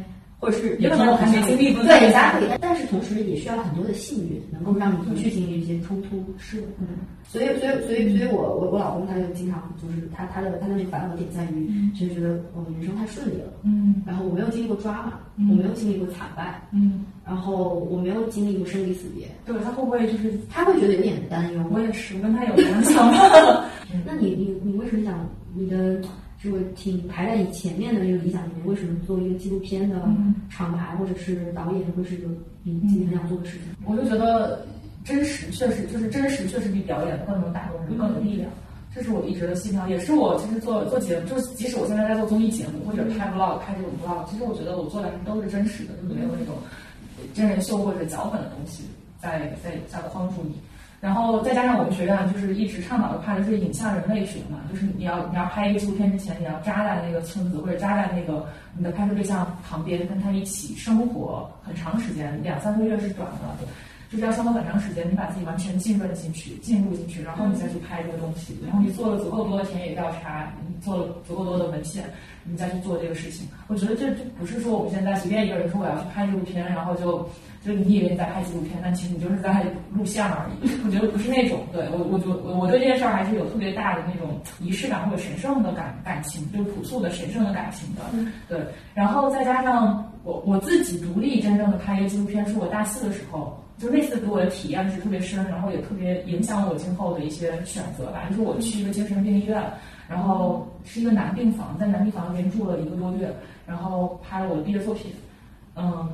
[0.43, 6.21] 或者是也可能我还没经历过对，咱可以，但是同时也需要很多的幸运，能够让你不去经历一些冲突。
[6.37, 6.85] 是嗯，
[7.25, 21.63] 所以，所以，所以，所以我我我老公他就经常就是他他的他的那个烦恼点在于，就是觉得我们人生太顺利了，嗯然后我没有经历过抓马，嗯我没有经历过惨败，嗯，然后我没有经历过生离死别，对他会不会就是他会觉得有点担忧。
[21.71, 23.63] 我也是，我跟他有一样想法。
[24.05, 25.25] 那你你你为什么想
[25.55, 26.01] 你的
[26.43, 32.27] 这个挺排在你前面的这个理想里面，为什么做一个纪录片的嗯厂牌或者是导演会是一个
[32.63, 33.67] 你自己很想做的事情？
[33.85, 34.67] 我就觉得
[35.05, 38.51] 真实确实就是真实确实比表演更能打动人，更有力量。
[38.93, 46.55] 这是我一直的信条，也是我其实做做节目，就是即使我现在在做综艺节目或者拍 vlog 拍这种 vlog，其实我觉得我做的还是都是真实的，就是没有那种
[47.33, 48.83] 真人秀或者脚本的东西
[49.17, 50.55] 在在在框住你。
[51.03, 58.47] 然后再加上我们学院就是一直倡导的怕的是影像人类学嘛，就是你要你要拍一个纪录片之前，你要扎在那个村子或者扎在那个
[58.77, 63.67] 你的拍摄对象旁边，跟他一起生活很长时间，两三个月是短的。
[64.09, 68.55] 就是要生活很长时间，你把自己完全浸润进去、进入进去，然后你再去拍这个东西。
[68.63, 72.03] 然后你做了足够多的田野调查，你做了足够多的文献，
[72.43, 73.47] 你再去做这个事情。
[73.67, 77.27] 我觉得这这不是说我们现在随便一个人说我要去拍纪录片，然后就
[77.65, 80.69] 就你以为你在拍纪录片，但其实你就是在录像而已。
[80.85, 88.01] 我觉得不是那种，对我我就我对这件事儿还是有特别大的那种仪式感或者神圣的感感情，就是朴素的神圣的感情的。
[88.49, 88.59] 对，
[88.93, 93.57] 然后再加上我我自己独立真正的拍一个纪录片，是我大四的时候。
[93.75, 98.23] 就那次给我的体验是特别深，然后也特别影响我今后的一些选择吧。
[98.29, 99.61] 就是我去一个精神病医院，
[100.07, 103.33] 然后是一个男病房，在男病房里面住了一个多月，
[103.65, 105.11] 然后拍了我的毕业作品。
[105.75, 106.07] 嗯，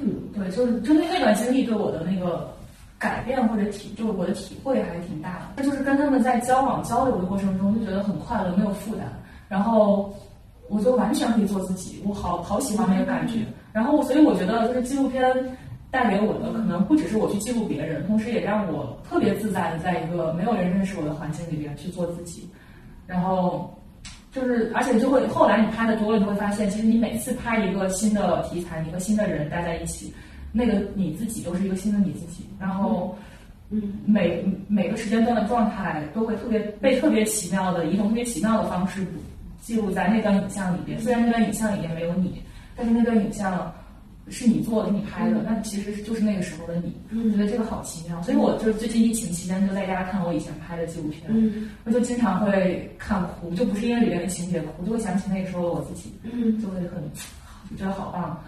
[0.00, 2.52] 嗯，对，就是针对那段经历对我的那个
[2.98, 5.44] 改变或者体，就是我的体会还是挺大的。
[5.56, 9.06] 那就是跟他们在交往交流的过程中，就觉得很快乐，没有负担，
[9.48, 10.14] 然后
[10.68, 13.40] 我就完全可以做自己，我好好喜欢那个感觉。
[13.72, 15.22] 然后，所以我觉得就是纪录片。
[15.90, 22.46] 带给我的可能不只是我去记录别人，同时也让我特别自在的在一个没有人认识我的环境里边去做自己。
[23.06, 23.77] 然后
[24.30, 30.12] 就是，而且就会后来你拍的多了，你会发现，其实你每次拍一个新的题材，你和新的人待在一起，
[30.52, 32.46] 那个你自己都是一个新的你自己。
[32.60, 33.16] 然后，
[33.70, 39.06] 嗯，每每个时间段的状态都会特别被特别奇妙的一种特别奇妙的方式
[39.60, 41.00] 记录在那段影像里边。
[41.00, 42.42] 虽然那段影像里面没有你，
[42.76, 43.72] 但是那段影像。
[44.30, 46.94] 是你做的，你拍的，那其实就是那个时候的你。
[47.10, 51.30] 我觉得这个好奇妙，所以我就是最近疫情期间就在家看我以前拍的纪录片，
[51.84, 56.12] 我就经常会看哭，就不是因为里面的情节哭，就会想起那个时候的我自己，
[56.60, 57.02] 就会很
[57.76, 58.42] 觉得好棒，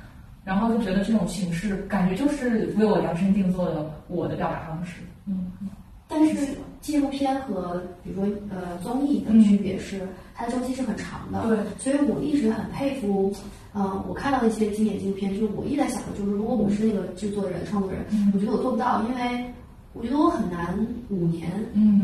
[0.45, 5.03] 然后就觉得这种形式感觉就是为我量身定做的我的表达方式。
[5.26, 5.51] 嗯，
[6.11, 6.48] 但是
[6.80, 13.32] 纪录片和比如说呃综艺的区别是，它的周期是很长的，对，所以我一直很佩服。
[13.72, 18.04] 嗯，我看到的一些经典纪录片，就是我一直在想的，就是如果我是那个制作人、创作人，
[18.34, 19.44] 我觉得我做不到，因为
[19.92, 20.76] 我觉得我很难
[21.08, 21.48] 五年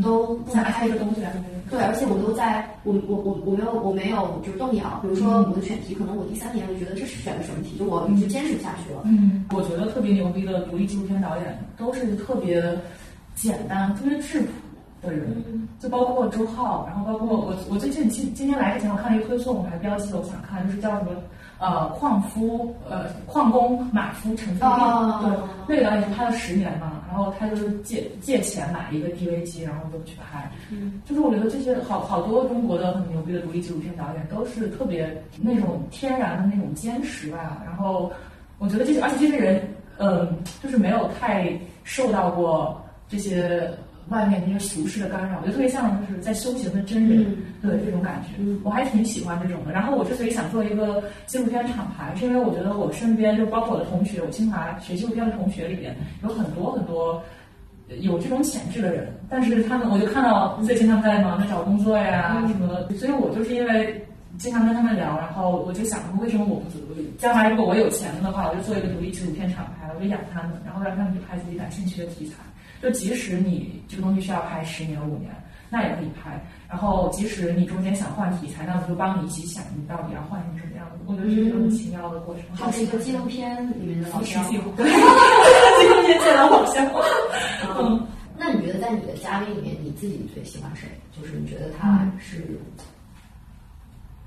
[0.01, 1.21] 都不拍一个东西。
[1.69, 4.97] 对，而且我都在，我我我我没有我没有就是动摇。
[5.01, 9.01] 比如说我的选题，可能我第三年我就觉得这是选的什么题，就我就坚持不下去了。
[9.03, 12.63] 嗯，我觉得特别牛逼的独立纪录片导演都是特别
[13.37, 14.47] 简单、特别质朴
[15.07, 21.11] 的人，就包括周浩，然后包括我，我最近今今天来之前我看了一个推送，我还标记了，我想看，就是叫什么？
[21.59, 24.69] 呃，矿夫，呃，矿工马夫陈复斌，
[25.21, 38.11] 对，那个导演是拍了十年嘛，然后他就是借借钱买一个 DV 机，然后就去拍，嗯，就是我觉得这些好好多中国的很牛逼的独立纪录片导演都是特别那种天然的那种坚持吧，然后
[38.59, 39.59] 我觉得这些，而且这些人，
[39.97, 41.51] 嗯，就是没有太
[41.83, 42.79] 受到过
[43.09, 43.69] 这些。
[44.09, 47.25] 外面那些俗世的干扰，我觉得特别像就是在修行的真人
[47.61, 49.73] 的这种感觉，我还挺喜欢这种的。
[49.73, 55.93] 然后我之所以想做一个纪录片厂牌，是因为我觉得我身边就包括我的同学，我清华学纪录片的同学里边
[56.23, 57.21] 有很多很多
[57.99, 64.01] 有这种潜质的人，但是他们我就看到最近他们在忙着找工作呀什么的，所以我就是因为
[64.37, 66.79] 经常跟他们聊，然后我就想，为什么我不做？
[67.17, 72.35] 将来如果我有钱了的话，我就做一个独立纪录片厂牌，我就养他们，然后让他们去拍自己感兴趣的题材。
[72.81, 75.31] 就即使你这个东西需要拍十年五年，
[75.69, 76.39] 那也可以拍。
[76.69, 80.97] 然后即使你中间想换题材，那我就帮你一起想，你到底要换成什么样子。
[81.05, 82.43] 我觉得是一个很奇妙的过程。
[82.55, 84.43] 就是一个纪录片里面的老乡。
[84.49, 84.87] 纪录片
[86.19, 86.85] 界的老乡。
[87.79, 88.07] 嗯，
[88.37, 90.87] 那你觉得在你的嘉宾里面，你自己最喜欢谁？
[91.19, 92.59] 就是你觉得他是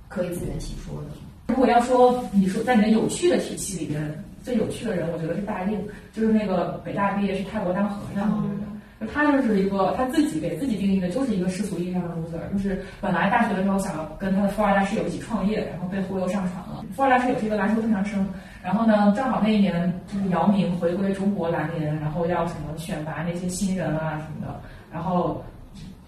[0.09, 1.09] 可以自圆其说的。
[1.49, 4.25] 如果要说你说在你的有趣的体系里边。
[4.43, 5.79] 最有趣的人，我觉得是大令，
[6.13, 8.71] 就是那个北大毕业去泰国当和尚的那个。
[9.01, 12.53] 就他就是一个他自己给自己定义的，就是一个世俗意义上的 loser。
[12.53, 16.85] 就是本来大学的时候想要跟他的富二代室友一起创业，然后被忽悠上船了。
[16.95, 18.29] 富二代室友是一个篮球特长生，
[18.63, 24.61] 然后呢，正好那一年就是姚明回归中国篮联，然后要什么选拔那些新人啊什么的。
[24.93, 25.43] 然后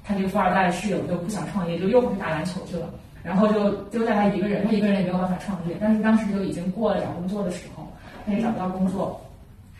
[0.04, 2.90] 他这个富二代室友就不想创业，就又回去打篮球去了。
[3.22, 5.74] 然后就丢下他一个人，他一个人也没有办法创业。
[5.80, 7.81] 但是当时就已经过了找工作的时候。
[8.26, 9.20] 他也找不到工作，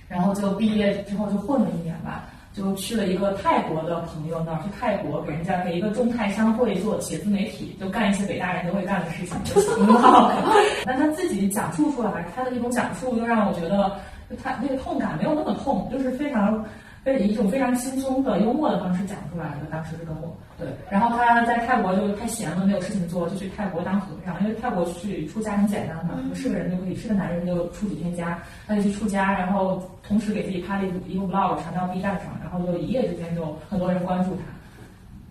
[0.08, 10.34] 然后就毕业之后就混了一年吧，就去了一个泰国的朋友那儿，去泰国给人家给一个中泰商会做写自媒体，就干一些北大人都会干的事情，就挺好的。
[10.84, 13.96] 但他自己讲述出来，他的那种讲述又让我觉得，
[14.42, 16.64] 他那个痛感没有那么痛，就是非常。
[17.04, 19.66] 被以一种非常轻松的、幽默的方式讲出来的。
[19.68, 24.40] 当时是跟我对，然后他在泰国就太闲了，没有事情做，就去泰国当和尚。
[24.40, 34.42] 因为泰国去出家很简单嘛，是个人就可以，是个男人就出几天家，他就去出家，然后同时给自己拍了一一个 vlog 传到 B 站上，然后就一夜之间就很多人关注他。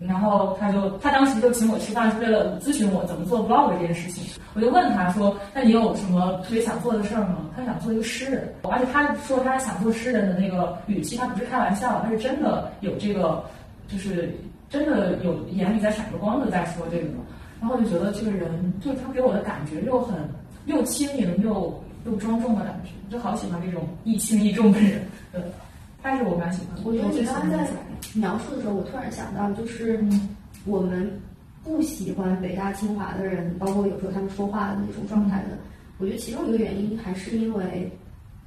[0.06, 4.24] 然后他就他当时就请我吃饭，是为了咨询我怎么做 vlog 这件事情。
[4.54, 13.42] 我就问他说：“那你有什么特别想做的事儿吗？”他想做一个诗人，而且他说他想做诗人的那个语气，他不是开玩笑，他是真的有这个，
[13.88, 14.34] 就是
[14.68, 17.04] 真的有眼里在闪着光的在说这个。
[17.60, 20.16] 然后我就觉得这个人，就是他给我的感觉又很
[20.66, 21.72] 又轻盈又
[22.04, 25.00] 又庄重的感觉，就好喜欢这种亦轻亦重的人。
[25.30, 25.40] 对，
[26.02, 26.82] 他是我蛮喜欢的。
[26.84, 27.68] 我觉得你刚刚在
[28.14, 30.02] 描述的时候，我突然想到，就是
[30.64, 31.10] 我们
[31.62, 35.56] 不喜欢北大清华的人，包括有时候他们说话的那种状态的，
[35.98, 37.90] 我觉得其中一个原因还是因为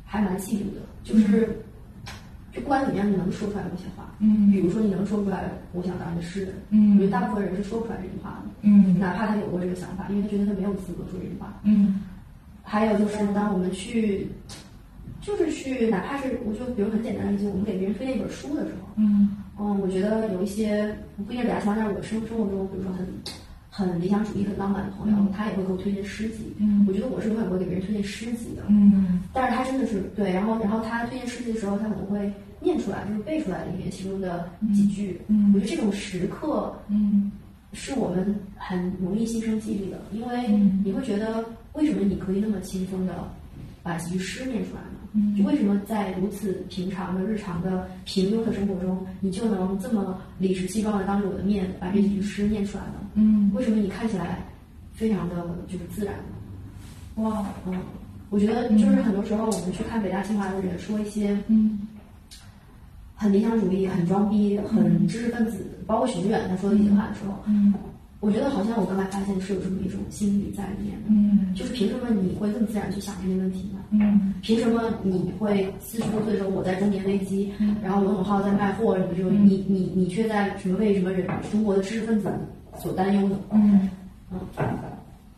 [0.03, 1.57] 还蛮嫉妒的，就是
[2.51, 4.03] 就不管怎么样，你能说出来那些话。
[4.19, 6.53] 嗯比如说你能说出来，我想当一个诗人。
[6.69, 11.59] 嗯我觉得大部分人是说不出来这句话的，嗯哪怕他有过这个想法，因为他觉得他没有资格说这句话。
[11.63, 12.01] 嗯
[12.67, 14.27] 还有就是，当我们去，
[15.25, 19.35] 就是去，哪怕是我就比如很简单的例子，我们给别人推荐一本书的时候，嗯。
[19.57, 23.07] 嗯，我觉得有一些不一定是北大清华，但是我生生活中，比如说很
[23.71, 26.53] 很理想主义、很浪漫的朋友，他也会给我推荐诗集。
[26.59, 26.85] 嗯。
[26.87, 29.23] 我觉得我是永远不会给别人推荐诗集的，嗯。
[29.33, 35.19] 但是他真的是对，然后然后他推荐诗集的时候，他可能会念出来，就是背出来里面其中的几句。
[35.27, 35.51] 嗯。
[35.55, 37.31] 我觉得这种时刻嗯。
[37.73, 40.81] 是我们很容易心生激励的，因为嗯。
[40.85, 43.13] 你会觉得为什么你可以那么轻松的
[43.81, 44.99] 把几句诗念出来呢？
[45.15, 52.93] 嗯就为什么在如此平常的日常的平庸的生活中，你就能这么理直气壮的当着我的面把这几句诗念出来呢？
[53.13, 53.49] 嗯。
[53.53, 54.39] 为什么你看起来
[54.93, 55.35] 非常的
[55.67, 57.23] 就是自然呢？
[57.23, 57.45] 哇。
[57.65, 57.79] 嗯，
[58.29, 61.79] 我觉得就是很多时候我们去看北大清华的人说一些嗯。
[63.17, 67.73] 很理想主义、很装逼、很知识分子，包括熊远他说的一些话的时候，嗯
[68.25, 73.79] 我觉得好像我刚才发现是有这么一种心理在里面的，嗯就是凭什么你会这么自然去想这些问题呢？
[73.91, 82.33] 嗯凭什么你会四十多岁的时候我在中年危机，嗯然后罗永浩在卖货什么这种，你你你却在什么为什么人中国的知识分子
[82.79, 83.39] 所担忧呢？
[83.51, 83.87] 嗯。
[84.31, 84.39] 嗯，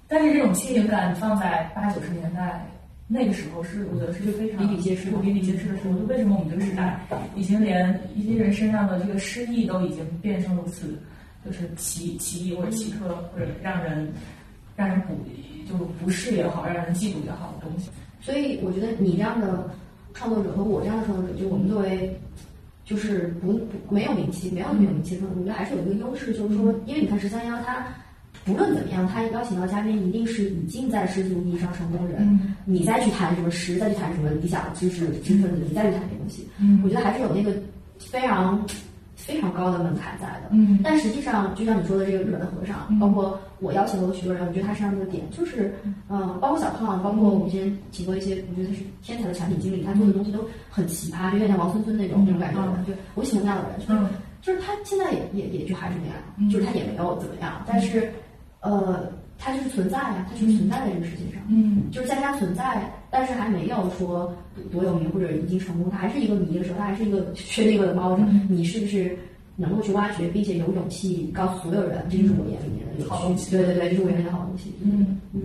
[0.08, 2.66] 但是这种轻盈感放在八九十年代
[3.06, 5.94] 那个时候是，我觉得是非常比比皆是比比皆是的时候。
[6.00, 6.98] 就为什么我们这个时代
[7.36, 10.98] 已经连一些人身上的这个诗意都已经变成如此，
[11.48, 14.12] 就是奇奇异或者奇特或者让人
[14.76, 15.16] 让人不
[15.68, 17.89] 就不适也好，让人嫉妒也好的东西。
[18.22, 19.70] 所以我觉得你这样的
[20.14, 22.20] 创作者和我这样的创作者，就我们作为
[22.86, 23.54] 就是不
[23.88, 27.88] 不没有名气，没有那么有名气我觉得还是有一个优势，就是说，因为你看十三幺他。
[28.45, 37.52] 不论怎么样，他邀请到嘉宾一定是已经在世俗意义上成功的人，嗯你再去谈什么诗，再去谈什么理想知识知识分子，你再去谈这些东西，嗯我觉得还是有那个
[38.00, 38.66] 非常
[39.18, 40.49] 非常高的门槛在的。
[40.51, 40.80] 嗯。
[40.84, 42.99] 但实际上，就像你说的这个日本的和尚，嗯。
[42.99, 45.74] 包括我邀请过的许多人，我觉得他身上的点就是，
[46.09, 50.39] 嗯、包括小胖，包括我们之前请过一些，我觉得他是天才的产品经理，他做的东西都
[50.70, 52.61] 很奇葩，就有点像王村村那种、嗯那种感觉。
[52.61, 52.84] 的。
[52.86, 54.09] 就我喜欢那样的人，就是、嗯。
[54.39, 56.47] 就是他现在也也也就还是那样，嗯。
[56.49, 58.11] 就是他也没有怎么样，但是，
[58.61, 61.41] 呃，他就是存在啊，他就是存在在这个世界上。
[61.49, 61.89] 嗯。
[61.91, 64.34] 就是在他存在，但是还没有说
[64.72, 68.18] 多有名或者已经成功，他还是一个谜的时候，他还是一个缺那个的猫
[68.49, 69.18] 你是不是
[69.55, 74.74] 能够去挖掘，并且有勇气告诉所有人，这就是我眼里面的有好东西对对对，这是我眼里的好东西。
[74.84, 75.41] 嗯嗯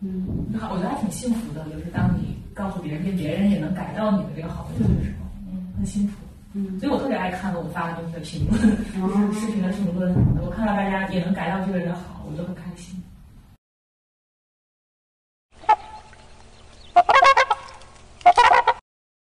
[0.00, 6.16] 嗯嗯好，我觉得还挺幸福的，就是当你告诉别人，并别人也能改到你的这个好东西的时候，嗯，很幸福。
[6.54, 10.42] 嗯所以我特别爱看我发的东西的评论，就 是视频的评论什么的。
[10.44, 12.91] 我看到大家也能改到这个人的好，我就很开心。